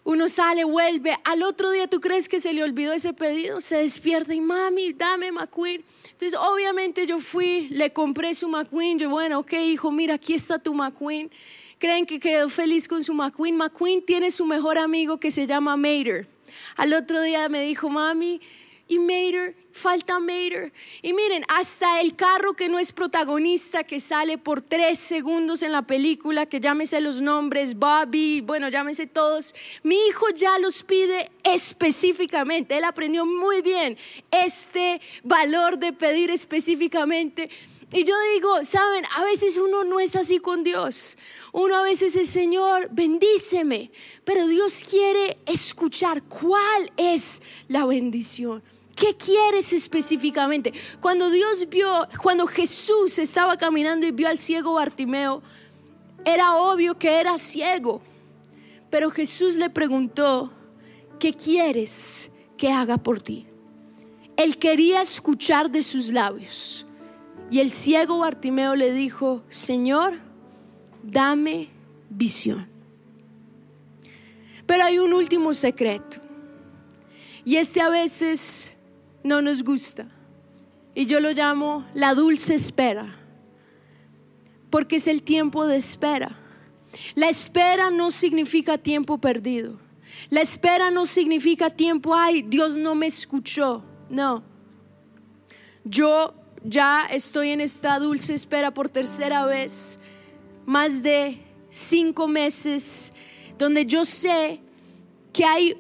Uno 0.05 0.29
sale, 0.29 0.64
vuelve. 0.64 1.16
Al 1.25 1.42
otro 1.42 1.70
día, 1.70 1.88
¿tú 1.88 2.01
crees 2.01 2.29
que 2.29 2.38
se 2.38 2.53
le 2.53 2.62
olvidó 2.62 2.92
ese 2.92 3.14
pedido? 3.14 3.61
Se 3.61 3.79
despierta 3.79 4.35
y 4.35 4.40
mami, 4.40 4.92
dame 4.92 5.33
McQueen. 5.33 5.83
Entonces, 6.12 6.38
obviamente 6.38 7.07
yo 7.07 7.18
fui, 7.18 7.68
le 7.70 7.92
compré 7.92 8.35
su 8.35 8.49
McQueen. 8.49 8.99
Yo, 8.99 9.09
bueno, 9.09 9.40
ok, 9.40 9.53
hijo, 9.55 9.90
mira, 9.90 10.14
aquí 10.14 10.35
está 10.35 10.59
tu 10.59 10.75
McQueen. 10.75 11.31
Creen 11.79 12.07
que 12.07 12.20
quedó 12.20 12.49
feliz 12.51 12.87
con 12.87 13.03
su 13.03 13.14
McQueen. 13.14 13.57
McQueen 13.57 14.03
tiene 14.05 14.31
su 14.31 14.47
mejor 14.47 14.79
amigo 14.79 15.18
que 15.18 15.31
se 15.31 15.47
llama 15.47 15.77
Mater. 15.77 16.29
Al 16.77 16.92
otro 16.92 17.23
día 17.23 17.49
me 17.49 17.62
dijo, 17.62 17.88
mami, 17.88 18.40
y 18.88 18.99
Mater, 18.99 19.57
falta 19.74 20.20
Mater. 20.20 20.72
Y 21.02 21.12
miren, 21.12 21.44
hasta 21.48 22.00
el 22.00 22.14
carro 22.14 22.54
que 22.54 22.68
no 22.68 22.78
es 22.78 22.92
protagonista, 22.92 23.84
que 23.84 23.98
sale 23.98 24.38
por 24.38 24.62
tres 24.62 24.98
segundos 25.00 25.62
en 25.62 25.72
la 25.72 25.82
película, 25.82 26.46
que 26.46 26.60
llámese 26.60 27.00
los 27.00 27.20
nombres, 27.20 27.76
Bobby, 27.76 28.40
bueno, 28.40 28.68
llámese 28.68 29.06
todos, 29.06 29.54
mi 29.82 29.96
hijo 30.08 30.30
ya 30.30 30.58
los 30.60 30.82
pide 30.84 31.30
específicamente. 31.42 32.76
Él 32.76 32.84
aprendió 32.84 33.26
muy 33.26 33.62
bien 33.62 33.98
este 34.30 35.00
valor 35.24 35.76
de 35.76 35.92
pedir 35.92 36.30
específicamente. 36.30 37.50
Y 37.92 38.04
yo 38.04 38.14
digo, 38.34 38.62
saben, 38.62 39.04
a 39.16 39.24
veces 39.24 39.56
uno 39.56 39.84
no 39.84 40.00
es 40.00 40.16
así 40.16 40.38
con 40.38 40.62
Dios. 40.64 41.18
Uno 41.52 41.76
a 41.76 41.82
veces 41.82 42.16
es, 42.16 42.28
Señor, 42.28 42.88
bendíceme. 42.92 43.90
Pero 44.24 44.46
Dios 44.46 44.82
quiere 44.88 45.38
escuchar 45.46 46.22
cuál 46.22 46.92
es 46.96 47.42
la 47.68 47.84
bendición. 47.87 48.62
¿Qué 48.94 49.16
quieres 49.16 49.72
específicamente? 49.72 50.72
Cuando 51.00 51.30
Dios 51.30 51.68
vio, 51.68 52.09
cuando 52.22 52.46
Jesús 52.46 53.18
estaba 53.18 53.57
caminando 53.57 54.07
y 54.07 54.12
vio 54.12 54.28
al 54.28 54.38
ciego 54.38 54.74
Bartimeo, 54.74 55.42
era 56.24 56.57
obvio 56.57 56.96
que 56.96 57.20
era 57.20 57.37
ciego. 57.38 58.00
Pero 58.90 59.11
Jesús 59.11 59.57
le 59.57 59.70
preguntó, 59.70 60.52
¿qué 61.18 61.33
quieres 61.35 62.30
que 62.57 62.70
haga 62.70 62.96
por 62.96 63.20
ti? 63.20 63.46
Él 64.37 64.59
quería 64.59 65.02
escuchar 65.02 65.70
de 65.70 65.83
sus 65.83 66.11
labios. 66.11 66.87
Y 67.50 67.61
el 67.61 67.72
ciego 67.72 68.18
Bartimeo 68.18 68.76
le 68.76 68.92
dijo, 68.92 69.42
Señor, 69.48 70.20
dame 71.02 71.68
visión. 72.09 72.68
Pero 74.66 74.85
hay 74.85 74.98
un 74.98 75.12
último 75.12 75.52
secreto. 75.52 76.18
Y 77.44 77.57
este 77.57 77.80
a 77.80 77.90
veces 77.90 78.76
no 79.24 79.42
nos 79.42 79.64
gusta. 79.64 80.06
Y 80.94 81.06
yo 81.06 81.18
lo 81.18 81.32
llamo 81.32 81.84
la 81.94 82.14
dulce 82.14 82.54
espera. 82.54 83.18
Porque 84.70 84.96
es 84.96 85.08
el 85.08 85.22
tiempo 85.22 85.66
de 85.66 85.76
espera. 85.76 86.38
La 87.16 87.28
espera 87.28 87.90
no 87.90 88.12
significa 88.12 88.78
tiempo 88.78 89.18
perdido. 89.18 89.80
La 90.30 90.40
espera 90.40 90.90
no 90.90 91.06
significa 91.06 91.70
tiempo, 91.70 92.14
ay, 92.14 92.42
Dios 92.42 92.76
no 92.76 92.94
me 92.94 93.06
escuchó. 93.06 93.84
No. 94.08 94.44
Yo 95.84 96.34
ya 96.62 97.06
estoy 97.10 97.50
en 97.50 97.60
esta 97.60 97.98
dulce 97.98 98.34
espera 98.34 98.72
por 98.72 98.88
tercera 98.88 99.44
vez, 99.44 99.98
más 100.64 101.02
de 101.02 101.40
cinco 101.68 102.26
meses, 102.26 103.12
donde 103.58 103.84
yo 103.84 104.04
sé 104.04 104.60
que 105.32 105.44
hay 105.44 105.76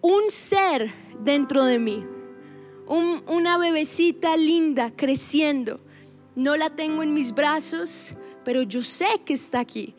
un 0.00 0.30
ser 0.30 0.92
dentro 1.20 1.64
de 1.64 1.78
mí, 1.78 2.04
una 2.86 3.58
bebecita 3.58 4.36
linda 4.36 4.92
creciendo. 4.94 5.78
No 6.34 6.56
la 6.56 6.70
tengo 6.70 7.02
en 7.02 7.14
mis 7.14 7.34
brazos, 7.34 8.14
pero 8.44 8.62
yo 8.62 8.82
sé 8.82 9.20
que 9.24 9.34
está 9.34 9.60
aquí. 9.60 9.94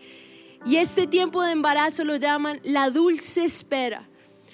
Y 0.65 0.77
este 0.77 1.07
tiempo 1.07 1.41
de 1.43 1.51
embarazo 1.51 2.03
lo 2.03 2.15
llaman 2.15 2.59
la 2.63 2.89
dulce 2.89 3.43
espera. 3.43 4.07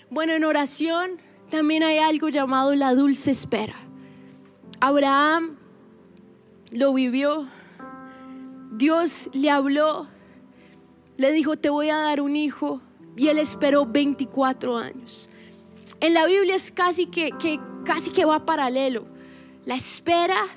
Bueno, 0.10 0.34
en 0.34 0.44
oración 0.44 1.22
también 1.50 1.84
hay 1.84 2.00
algo 2.00 2.30
llamado 2.30 2.74
la 2.76 2.96
dulce 2.96 3.32
espera. 3.32 3.76
Abraham 4.80 5.58
lo 6.72 6.94
vivió. 6.94 7.48
Dios 8.72 9.30
le 9.34 9.50
habló, 9.50 10.08
le 11.18 11.32
dijo, 11.34 11.58
te 11.58 11.70
voy 11.70 11.90
a 11.90 11.98
dar 11.98 12.22
un 12.22 12.36
hijo. 12.36 12.82
Y 13.18 13.28
él 13.28 13.38
esperó 13.38 13.86
24 13.86 14.78
años. 14.78 15.30
En 16.00 16.14
la 16.14 16.26
Biblia 16.26 16.56
es 16.56 16.72
casi 16.72 17.08
que, 17.08 17.32
que, 17.32 17.60
casi 17.86 18.12
que 18.12 18.26
va 18.26 18.46
paralelo. 18.46 19.06
La 19.66 19.76
espera 19.76 20.48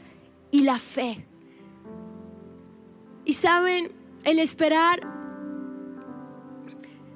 y 0.50 0.62
la 0.62 0.78
fe. 0.78 1.24
Y 3.24 3.34
saben, 3.34 3.92
el 4.24 4.38
esperar 4.38 5.00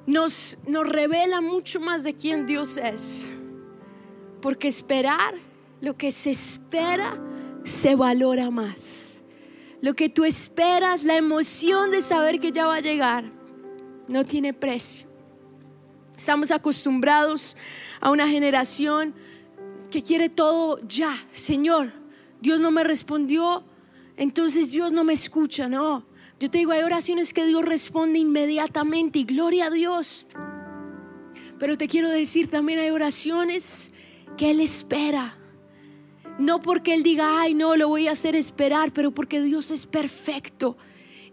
nos, 0.05 0.57
nos 0.67 0.87
revela 0.87 1.41
mucho 1.41 1.79
más 1.79 2.03
de 2.03 2.15
quién 2.15 2.45
Dios 2.45 2.77
es. 2.77 3.29
Porque 4.41 4.67
esperar 4.67 5.35
lo 5.81 5.97
que 5.97 6.11
se 6.11 6.31
espera 6.31 7.19
se 7.63 7.95
valora 7.95 8.49
más. 8.49 9.21
Lo 9.81 9.93
que 9.93 10.09
tú 10.09 10.25
esperas, 10.25 11.03
la 11.03 11.17
emoción 11.17 11.91
de 11.91 12.01
saber 12.01 12.39
que 12.39 12.51
ya 12.51 12.65
va 12.65 12.75
a 12.75 12.81
llegar, 12.81 13.31
no 14.07 14.25
tiene 14.25 14.53
precio. 14.53 15.07
Estamos 16.17 16.49
acostumbrados 16.49 17.55
a 17.99 18.09
una 18.09 18.27
generación 18.27 19.13
que 19.91 20.03
quiere 20.03 20.29
todo 20.29 20.79
ya. 20.87 21.15
Señor, 21.31 21.93
Dios 22.41 22.59
no 22.59 22.71
me 22.71 22.83
respondió, 22.83 23.63
entonces 24.15 24.71
Dios 24.71 24.91
no 24.91 25.03
me 25.03 25.13
escucha. 25.13 25.67
No, 25.67 26.05
yo 26.39 26.49
te 26.49 26.59
digo, 26.59 26.71
hay 26.71 26.83
oraciones 26.83 27.33
que 27.33 27.45
Dios 27.45 27.63
responde 27.63 28.19
inmediatamente 28.19 29.19
y 29.19 29.23
gloria 29.23 29.67
a 29.67 29.69
Dios. 29.69 30.27
Pero 31.59 31.77
te 31.77 31.87
quiero 31.87 32.09
decir, 32.09 32.49
también 32.49 32.79
hay 32.79 32.91
oraciones 32.91 33.93
que 34.37 34.51
Él 34.51 34.59
espera 34.59 35.37
no 36.37 36.61
porque 36.61 36.93
Él 36.93 37.03
diga, 37.03 37.41
ay, 37.41 37.53
no, 37.53 37.75
lo 37.75 37.87
voy 37.87 38.07
a 38.07 38.11
hacer 38.11 38.35
esperar, 38.35 38.91
pero 38.93 39.11
porque 39.11 39.41
Dios 39.41 39.71
es 39.71 39.85
perfecto. 39.85 40.77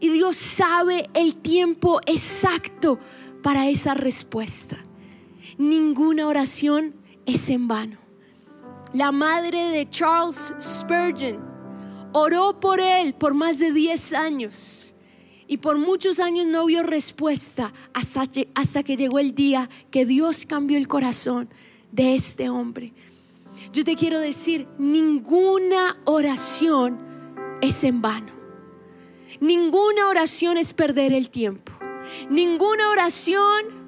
Y 0.01 0.09
Dios 0.09 0.37
sabe 0.37 1.09
el 1.15 1.37
tiempo 1.37 2.01
exacto 2.07 2.99
para 3.43 3.69
esa 3.69 3.95
respuesta. 3.95 4.79
Ninguna 5.59 6.27
oración 6.27 6.95
es 7.27 7.51
en 7.51 7.69
vano. 7.69 7.99
La 8.95 9.11
madre 9.11 9.71
de 9.71 9.91
Charles 9.91 10.55
Spurgeon 10.63 11.41
oró 12.13 12.61
por 12.61 12.79
él 12.79 13.13
por 13.15 13.35
más 13.35 13.59
de 13.59 13.73
10 13.73 14.13
años 14.13 14.95
y 15.49 15.57
por 15.57 15.79
muchos 15.79 16.21
años 16.21 16.47
no 16.47 16.65
vio 16.67 16.85
respuesta 16.85 17.73
hasta 17.93 18.25
que, 18.29 18.49
hasta 18.55 18.85
que 18.85 18.97
llegó 18.97 19.19
el 19.19 19.35
día 19.35 19.69
que 19.91 20.07
Dios 20.07 20.47
cambió 20.47 20.79
el 20.79 20.87
corazón 20.87 21.49
de 21.91 22.15
este 22.15 22.49
hombre. 22.49 22.93
Yo 23.73 23.83
te 23.83 23.97
quiero 23.97 24.21
decir, 24.21 24.69
ninguna 24.79 25.97
oración 26.05 26.97
es 27.63 27.83
en 27.83 28.01
vano. 28.01 28.33
Ninguna 29.41 30.09
oración 30.09 30.57
es 30.57 30.73
perder 30.73 31.13
el 31.13 31.31
tiempo. 31.31 31.73
Ninguna 32.31 32.91
oración 32.91 33.84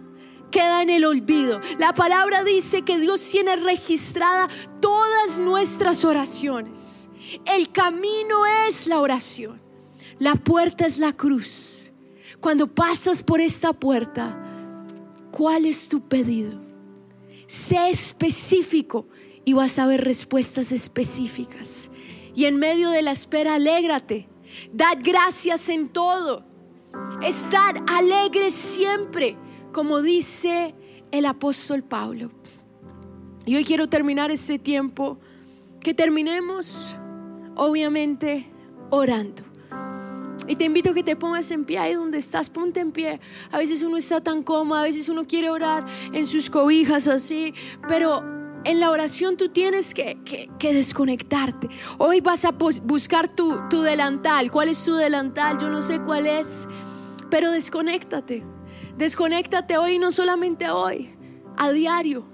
queda 0.51 0.83
en 0.83 0.91
el 0.91 1.05
olvido. 1.05 1.61
La 1.79 1.95
palabra 1.95 2.45
dice 2.45 2.83
que 2.83 2.99
Dios 2.99 3.21
tiene 3.31 3.57
registrada 3.57 4.49
todas 4.81 5.39
nuestras 5.39 6.05
oraciones. 6.05 7.11
El 7.45 7.71
camino 7.73 8.47
es 8.69 8.87
la 8.87 9.01
oración. 9.01 9.61
La 10.19 10.35
puerta 10.35 10.87
es 10.87 10.99
la 10.99 11.13
cruz. 11.13 11.93
Cuando 12.41 12.67
pasas 12.67 13.23
por 13.23 13.41
esta 13.41 13.73
puerta, 13.73 14.37
¿cuál 15.31 15.67
es 15.67 15.89
tu 15.89 16.01
pedido? 16.01 16.61
Sé 17.47 17.91
específico 17.91 19.07
y 19.45 19.53
vas 19.53 19.79
a 19.79 19.87
ver 19.87 20.05
respuestas 20.05 20.73
específicas. 20.73 21.91
Y 22.35 22.45
en 22.47 22.57
medio 22.57 22.91
de 22.91 23.03
la 23.03 23.13
espera, 23.13 23.55
alégrate, 23.55 24.29
Dad 24.73 24.99
gracias 25.03 25.69
en 25.69 25.89
todo. 25.89 26.45
Estar 27.23 27.83
alegres 27.87 28.55
siempre, 28.55 29.37
como 29.77 30.01
dice 30.01 30.74
el 31.11 31.27
apóstol 31.27 31.83
Pablo. 31.83 32.31
Y 33.45 33.57
hoy 33.57 33.62
quiero 33.62 33.91
terminar 33.91 34.31
este 34.31 34.59
tiempo, 34.59 35.18
que 35.81 35.93
terminemos, 35.93 36.97
obviamente, 37.57 38.47
orando. 38.89 39.43
Y 40.49 40.57
te 40.57 40.64
invito 40.64 40.93
a 40.93 40.95
que 40.95 41.03
te 41.03 41.14
pongas 41.14 41.51
en 41.51 41.66
pie 41.66 41.77
ahí 41.77 41.93
donde 41.93 42.16
estás, 42.16 42.49
ponte 42.49 42.81
en 42.81 42.91
pie. 42.91 43.20
A 43.51 43.59
veces 43.59 43.83
uno 43.83 43.99
está 43.99 44.22
tan 44.22 44.43
cómodo, 44.43 44.79
a 44.79 44.85
veces 44.85 45.11
uno 45.11 45.27
quiere 45.27 45.51
orar 45.51 45.85
en 46.11 46.24
sus 46.24 46.49
cobijas 46.49 47.07
así, 47.07 47.53
pero 47.87 48.24
en 48.64 48.81
la 48.81 48.91
oración 48.91 49.37
tú 49.37 49.51
tienes 49.51 49.93
que, 49.93 50.49
desconectarte. 50.59 51.68
Hoy 51.99 52.22
vas 52.22 52.47
a 52.47 52.53
buscar 52.53 53.29
tu, 53.29 53.61
tu 53.68 53.83
delantal. 53.83 54.51
¿Cuál 54.51 54.70
es 54.70 54.83
tu 54.83 54.95
delantal? 54.95 55.59
Yo 55.59 55.68
no 55.68 55.83
sé 55.83 56.01
cuál 56.01 56.27
es, 56.27 56.66
pero 57.29 57.51
desconéctate. 57.51 58.56
Desconéctate 58.97 59.77
hoy, 59.77 59.99
no 59.99 60.11
solamente 60.11 60.71
hoy, 60.71 61.15
a 61.57 61.71
diario. 61.71 62.25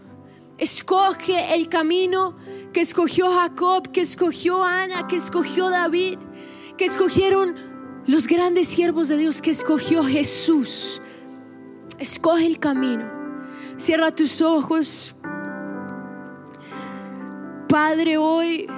Escoge 0.58 1.54
el 1.54 1.68
camino 1.68 2.36
que 2.72 2.80
escogió 2.80 3.32
Jacob, 3.32 3.90
que 3.90 4.00
escogió 4.00 4.62
Ana, 4.62 5.08
que 5.08 5.16
escogió 5.16 5.70
David, 5.70 6.18
que 6.76 6.84
escogieron 6.84 7.56
los 8.06 8.28
grandes 8.28 8.68
siervos 8.68 9.08
de 9.08 9.16
Dios, 9.16 9.42
que 9.42 9.50
escogió 9.50 10.04
Jesús. 10.04 11.02
Escoge 11.98 12.46
el 12.46 12.58
camino. 12.60 13.10
Cierra 13.76 14.12
tus 14.12 14.40
ojos. 14.40 15.16
Padre, 17.68 18.18
hoy, 18.18 18.68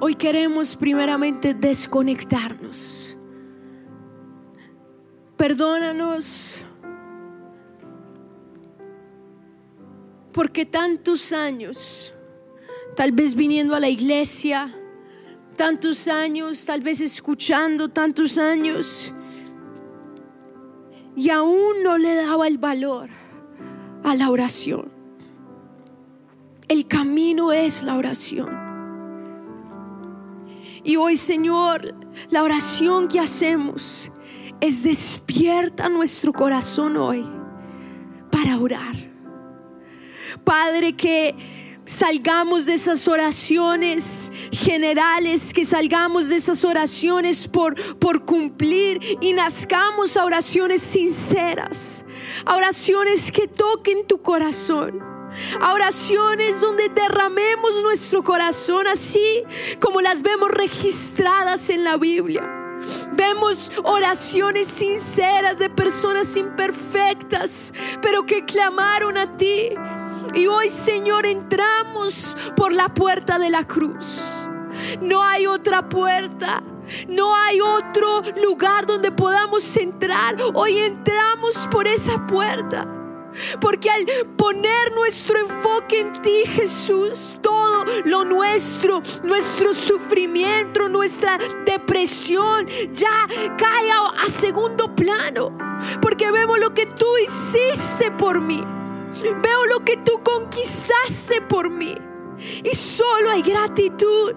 hoy 0.00 0.14
queremos 0.16 0.74
primeramente 0.74 1.54
desconectarnos. 1.54 3.09
Perdónanos 5.40 6.62
porque 10.34 10.66
tantos 10.66 11.32
años, 11.32 12.12
tal 12.94 13.12
vez 13.12 13.34
viniendo 13.34 13.74
a 13.74 13.80
la 13.80 13.88
iglesia, 13.88 14.70
tantos 15.56 16.08
años, 16.08 16.66
tal 16.66 16.82
vez 16.82 17.00
escuchando 17.00 17.88
tantos 17.88 18.36
años, 18.36 19.14
y 21.16 21.30
aún 21.30 21.82
no 21.82 21.96
le 21.96 22.16
daba 22.16 22.46
el 22.46 22.58
valor 22.58 23.08
a 24.04 24.14
la 24.14 24.28
oración. 24.28 24.92
El 26.68 26.86
camino 26.86 27.50
es 27.50 27.82
la 27.82 27.96
oración. 27.96 28.50
Y 30.84 30.96
hoy, 30.96 31.16
Señor, 31.16 31.94
la 32.28 32.42
oración 32.42 33.08
que 33.08 33.20
hacemos 33.20 34.12
es 34.60 34.82
despierta 34.82 35.88
nuestro 35.88 36.32
corazón 36.32 36.96
hoy 36.96 37.26
para 38.30 38.58
orar. 38.58 38.96
Padre, 40.44 40.94
que 40.94 41.34
salgamos 41.84 42.66
de 42.66 42.74
esas 42.74 43.08
oraciones 43.08 44.30
generales, 44.52 45.52
que 45.52 45.64
salgamos 45.64 46.28
de 46.28 46.36
esas 46.36 46.64
oraciones 46.64 47.48
por, 47.48 47.74
por 47.98 48.24
cumplir 48.24 49.18
y 49.20 49.32
nazcamos 49.32 50.16
a 50.16 50.24
oraciones 50.24 50.80
sinceras, 50.80 52.04
a 52.44 52.56
oraciones 52.56 53.32
que 53.32 53.48
toquen 53.48 54.06
tu 54.06 54.22
corazón 54.22 55.10
a 55.60 55.74
oraciones 55.74 56.60
donde 56.60 56.88
derramemos 56.88 57.82
nuestro 57.82 58.24
corazón 58.24 58.88
así 58.88 59.44
como 59.80 60.00
las 60.00 60.22
vemos 60.22 60.50
registradas 60.50 61.70
en 61.70 61.84
la 61.84 61.96
Biblia. 61.96 62.59
Vemos 63.12 63.70
oraciones 63.84 64.66
sinceras 64.68 65.58
de 65.58 65.70
personas 65.70 66.36
imperfectas, 66.36 67.72
pero 68.00 68.24
que 68.24 68.44
clamaron 68.44 69.16
a 69.16 69.36
ti. 69.36 69.70
Y 70.34 70.46
hoy, 70.46 70.70
Señor, 70.70 71.26
entramos 71.26 72.36
por 72.56 72.72
la 72.72 72.88
puerta 72.88 73.38
de 73.38 73.50
la 73.50 73.66
cruz. 73.66 74.46
No 75.00 75.22
hay 75.22 75.46
otra 75.46 75.88
puerta. 75.88 76.62
No 77.08 77.36
hay 77.36 77.60
otro 77.60 78.22
lugar 78.42 78.84
donde 78.84 79.12
podamos 79.12 79.76
entrar. 79.76 80.36
Hoy 80.54 80.78
entramos 80.78 81.68
por 81.70 81.86
esa 81.86 82.26
puerta. 82.26 82.99
Porque 83.60 83.90
al 83.90 84.06
poner 84.36 84.92
nuestro 84.94 85.38
enfoque 85.38 86.00
en 86.00 86.12
ti, 86.22 86.42
Jesús, 86.46 87.38
todo 87.40 87.84
lo 88.04 88.24
nuestro, 88.24 89.02
nuestro 89.22 89.72
sufrimiento, 89.74 90.88
nuestra 90.88 91.38
depresión, 91.64 92.66
ya 92.92 93.26
cae 93.56 93.90
a, 93.90 94.28
segundo 94.28 94.94
plano. 94.94 95.56
Porque 96.00 96.30
vemos 96.30 96.58
lo 96.58 96.74
que 96.74 96.86
tú 96.86 97.06
hiciste 97.24 98.10
por 98.12 98.40
mí. 98.40 98.62
Veo 99.22 99.66
lo 99.66 99.84
que 99.84 99.96
tú 99.98 100.20
conquistaste 100.22 101.42
por 101.42 101.70
mí. 101.70 101.96
Y 102.64 102.74
solo 102.74 103.30
hay 103.30 103.42
gratitud. 103.42 104.34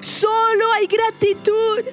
Solo 0.00 0.72
hay 0.72 0.86
gratitud. 0.86 1.84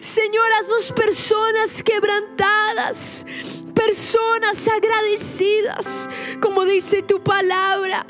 Señor, 0.00 0.52
haznos 0.58 0.92
personas 0.92 1.82
quebrantadas, 1.82 3.24
personas 3.70 4.68
agradecidas, 4.68 6.08
como 6.40 6.64
dice 6.64 7.02
tu 7.02 7.22
palabra. 7.22 8.06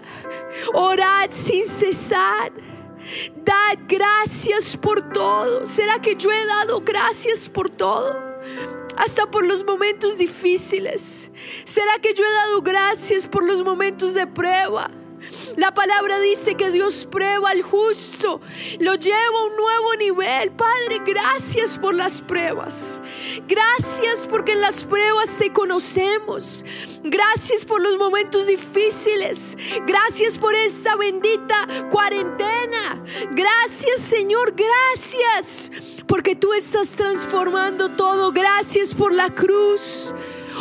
Orad 0.74 1.30
sin 1.30 1.64
cesar. 1.64 2.52
Dad 3.44 3.78
gracias 3.88 4.76
por 4.76 5.12
todo. 5.12 5.66
¿Será 5.66 6.00
que 6.00 6.16
yo 6.16 6.30
he 6.30 6.46
dado 6.46 6.80
gracias 6.80 7.48
por 7.48 7.70
todo? 7.70 8.14
Hasta 8.96 9.30
por 9.30 9.46
los 9.46 9.64
momentos 9.64 10.18
difíciles. 10.18 11.30
¿Será 11.64 11.98
que 12.00 12.14
yo 12.14 12.24
he 12.24 12.32
dado 12.32 12.62
gracias 12.62 13.26
por 13.26 13.44
los 13.44 13.64
momentos 13.64 14.14
de 14.14 14.26
prueba? 14.26 14.90
La 15.56 15.74
palabra 15.74 16.20
dice 16.20 16.54
que 16.54 16.70
Dios 16.70 17.06
prueba 17.10 17.50
al 17.50 17.62
justo, 17.62 18.40
lo 18.78 18.94
lleva 18.94 19.16
a 19.16 19.44
un 19.46 19.56
nuevo 19.56 19.94
nivel. 19.96 20.52
Padre, 20.52 21.00
gracias 21.04 21.76
por 21.76 21.94
las 21.94 22.20
pruebas. 22.20 23.00
Gracias 23.48 24.26
porque 24.26 24.52
en 24.52 24.60
las 24.60 24.84
pruebas 24.84 25.36
te 25.38 25.52
conocemos. 25.52 26.64
Gracias 27.02 27.64
por 27.64 27.80
los 27.80 27.98
momentos 27.98 28.46
difíciles. 28.46 29.56
Gracias 29.86 30.38
por 30.38 30.54
esta 30.54 30.96
bendita 30.96 31.66
cuarentena. 31.90 33.02
Gracias 33.32 34.00
Señor, 34.00 34.54
gracias 34.54 35.72
porque 36.06 36.36
tú 36.36 36.52
estás 36.52 36.96
transformando 36.96 37.90
todo. 37.90 38.32
Gracias 38.32 38.94
por 38.94 39.12
la 39.12 39.34
cruz. 39.34 40.14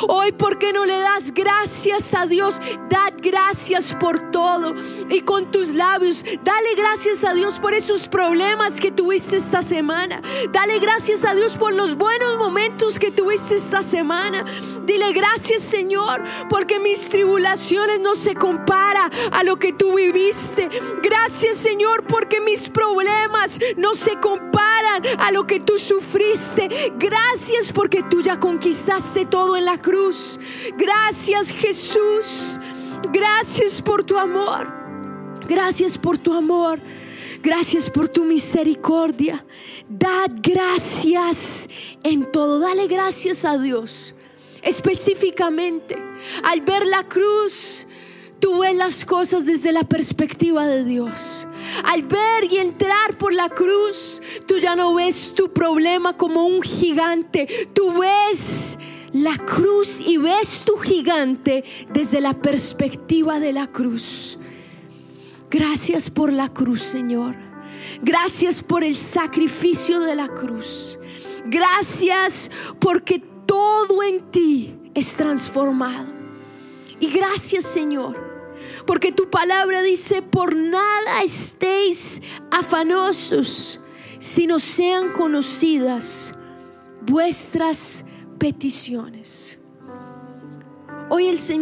Hoy, 0.08 0.32
¿por 0.32 0.58
qué 0.58 0.72
no 0.72 0.86
le 0.86 0.98
das 0.98 1.34
gracias 1.34 2.14
a 2.14 2.26
Dios? 2.26 2.62
Dad 2.90 3.14
gracias 3.22 3.94
por 3.96 4.32
todo. 4.32 4.74
Y 5.10 5.22
con 5.22 5.52
tus 5.52 5.74
labios, 5.74 6.24
dale 6.44 6.76
gracias 6.76 7.24
a 7.24 7.34
Dios 7.34 7.60
por 7.60 7.74
esos 7.74 8.08
problemas 8.08 8.80
que 8.80 8.92
tuviste 8.92 9.38
esta 9.38 9.62
semana. 9.62 10.22
Dale 10.52 10.80
gracias 10.80 11.26
a 11.26 11.34
Dios 11.34 11.58
por 11.58 11.74
los 11.74 11.96
buenos 11.96 12.38
momentos 12.38 13.00
que 13.00 13.12
tuviste 13.12 13.56
esta 13.56 13.82
semana. 13.82 14.46
Dile 14.84 15.12
gracias, 15.14 15.62
Señor, 15.62 16.24
porque 16.50 16.80
mis 16.80 17.10
tribulaciones 17.10 18.00
no 18.00 18.16
se 18.16 18.36
compara 18.36 19.10
a 19.32 19.44
lo 19.44 19.58
que 19.58 19.74
tú 19.74 19.96
viviste. 19.96 20.70
Gracias, 21.04 21.58
Señor, 21.58 22.06
porque 22.06 22.40
mis 22.42 22.70
problemas 22.70 23.60
no 23.76 23.94
se 23.94 24.20
comparan 24.20 24.49
a 25.18 25.32
lo 25.32 25.46
que 25.46 25.60
tú 25.60 25.78
sufriste. 25.78 26.70
Gracias 26.98 27.72
porque 27.74 28.04
tú 28.04 28.22
ya 28.22 28.40
conquistaste 28.40 29.26
todo 29.26 29.58
en 29.58 29.66
la 29.66 29.82
cruz. 29.82 30.40
Gracias 30.78 31.52
Jesús. 31.52 32.60
Gracias 33.12 33.82
por 33.82 34.04
tu 34.04 34.18
amor. 34.18 34.68
Gracias 35.48 35.98
por 35.98 36.18
tu 36.18 36.34
amor. 36.34 36.80
Gracias 37.42 37.90
por 37.90 38.10
tu 38.10 38.26
misericordia. 38.26 39.46
Dad 39.88 40.32
gracias 40.42 41.70
en 42.04 42.30
todo. 42.32 42.60
Dale 42.60 42.88
gracias 42.88 43.46
a 43.46 43.58
Dios. 43.58 44.16
Específicamente, 44.62 45.96
al 46.44 46.62
ver 46.62 46.86
la 46.86 47.08
cruz, 47.08 47.88
tú 48.40 48.60
ves 48.60 48.76
las 48.76 49.06
cosas 49.06 49.46
desde 49.46 49.72
la 49.72 49.84
perspectiva 49.84 50.66
de 50.66 50.84
Dios. 50.84 51.48
Al 51.84 52.04
ver 52.04 52.46
y 52.50 52.58
entrar 52.58 53.18
por 53.18 53.34
la 53.34 53.50
cruz, 53.50 54.22
tú 54.48 54.58
ya 54.58 54.76
no 54.76 54.94
ves 54.94 55.34
tu 55.36 55.52
problema 55.52 56.16
como 56.18 56.46
un 56.46 56.62
gigante. 56.62 57.48
Tú 57.74 58.00
ves 58.00 58.78
la 59.12 59.38
cruz 59.38 60.00
y 60.00 60.18
ves 60.18 60.64
tu 60.66 60.78
gigante 60.78 61.64
desde 61.92 62.22
la 62.22 62.34
perspectiva 62.34 63.40
de 63.40 63.54
la 63.54 63.68
cruz. 63.68 64.38
Gracias 65.50 66.10
por 66.10 66.32
la 66.32 66.50
cruz, 66.50 66.82
Señor. 66.84 67.36
Gracias 68.02 68.62
por 68.62 68.84
el 68.84 68.96
sacrificio 68.96 70.00
de 70.02 70.16
la 70.16 70.28
cruz. 70.28 71.00
Gracias 71.46 72.52
porque 72.80 73.20
todo 73.46 74.04
en 74.04 74.22
ti 74.30 74.76
es 74.94 75.16
transformado. 75.16 76.08
Y 77.00 77.10
gracias, 77.10 77.66
Señor, 77.66 78.29
porque 78.90 79.12
tu 79.12 79.30
palabra 79.30 79.84
dice, 79.84 80.24
por 80.24 80.56
nada 80.56 81.22
estéis 81.24 82.24
afanosos, 82.50 83.80
sino 84.18 84.58
sean 84.58 85.12
conocidas 85.12 86.34
vuestras 87.04 88.04
peticiones. 88.40 89.60
Hoy 91.08 91.28
el 91.28 91.38
Señor 91.38 91.60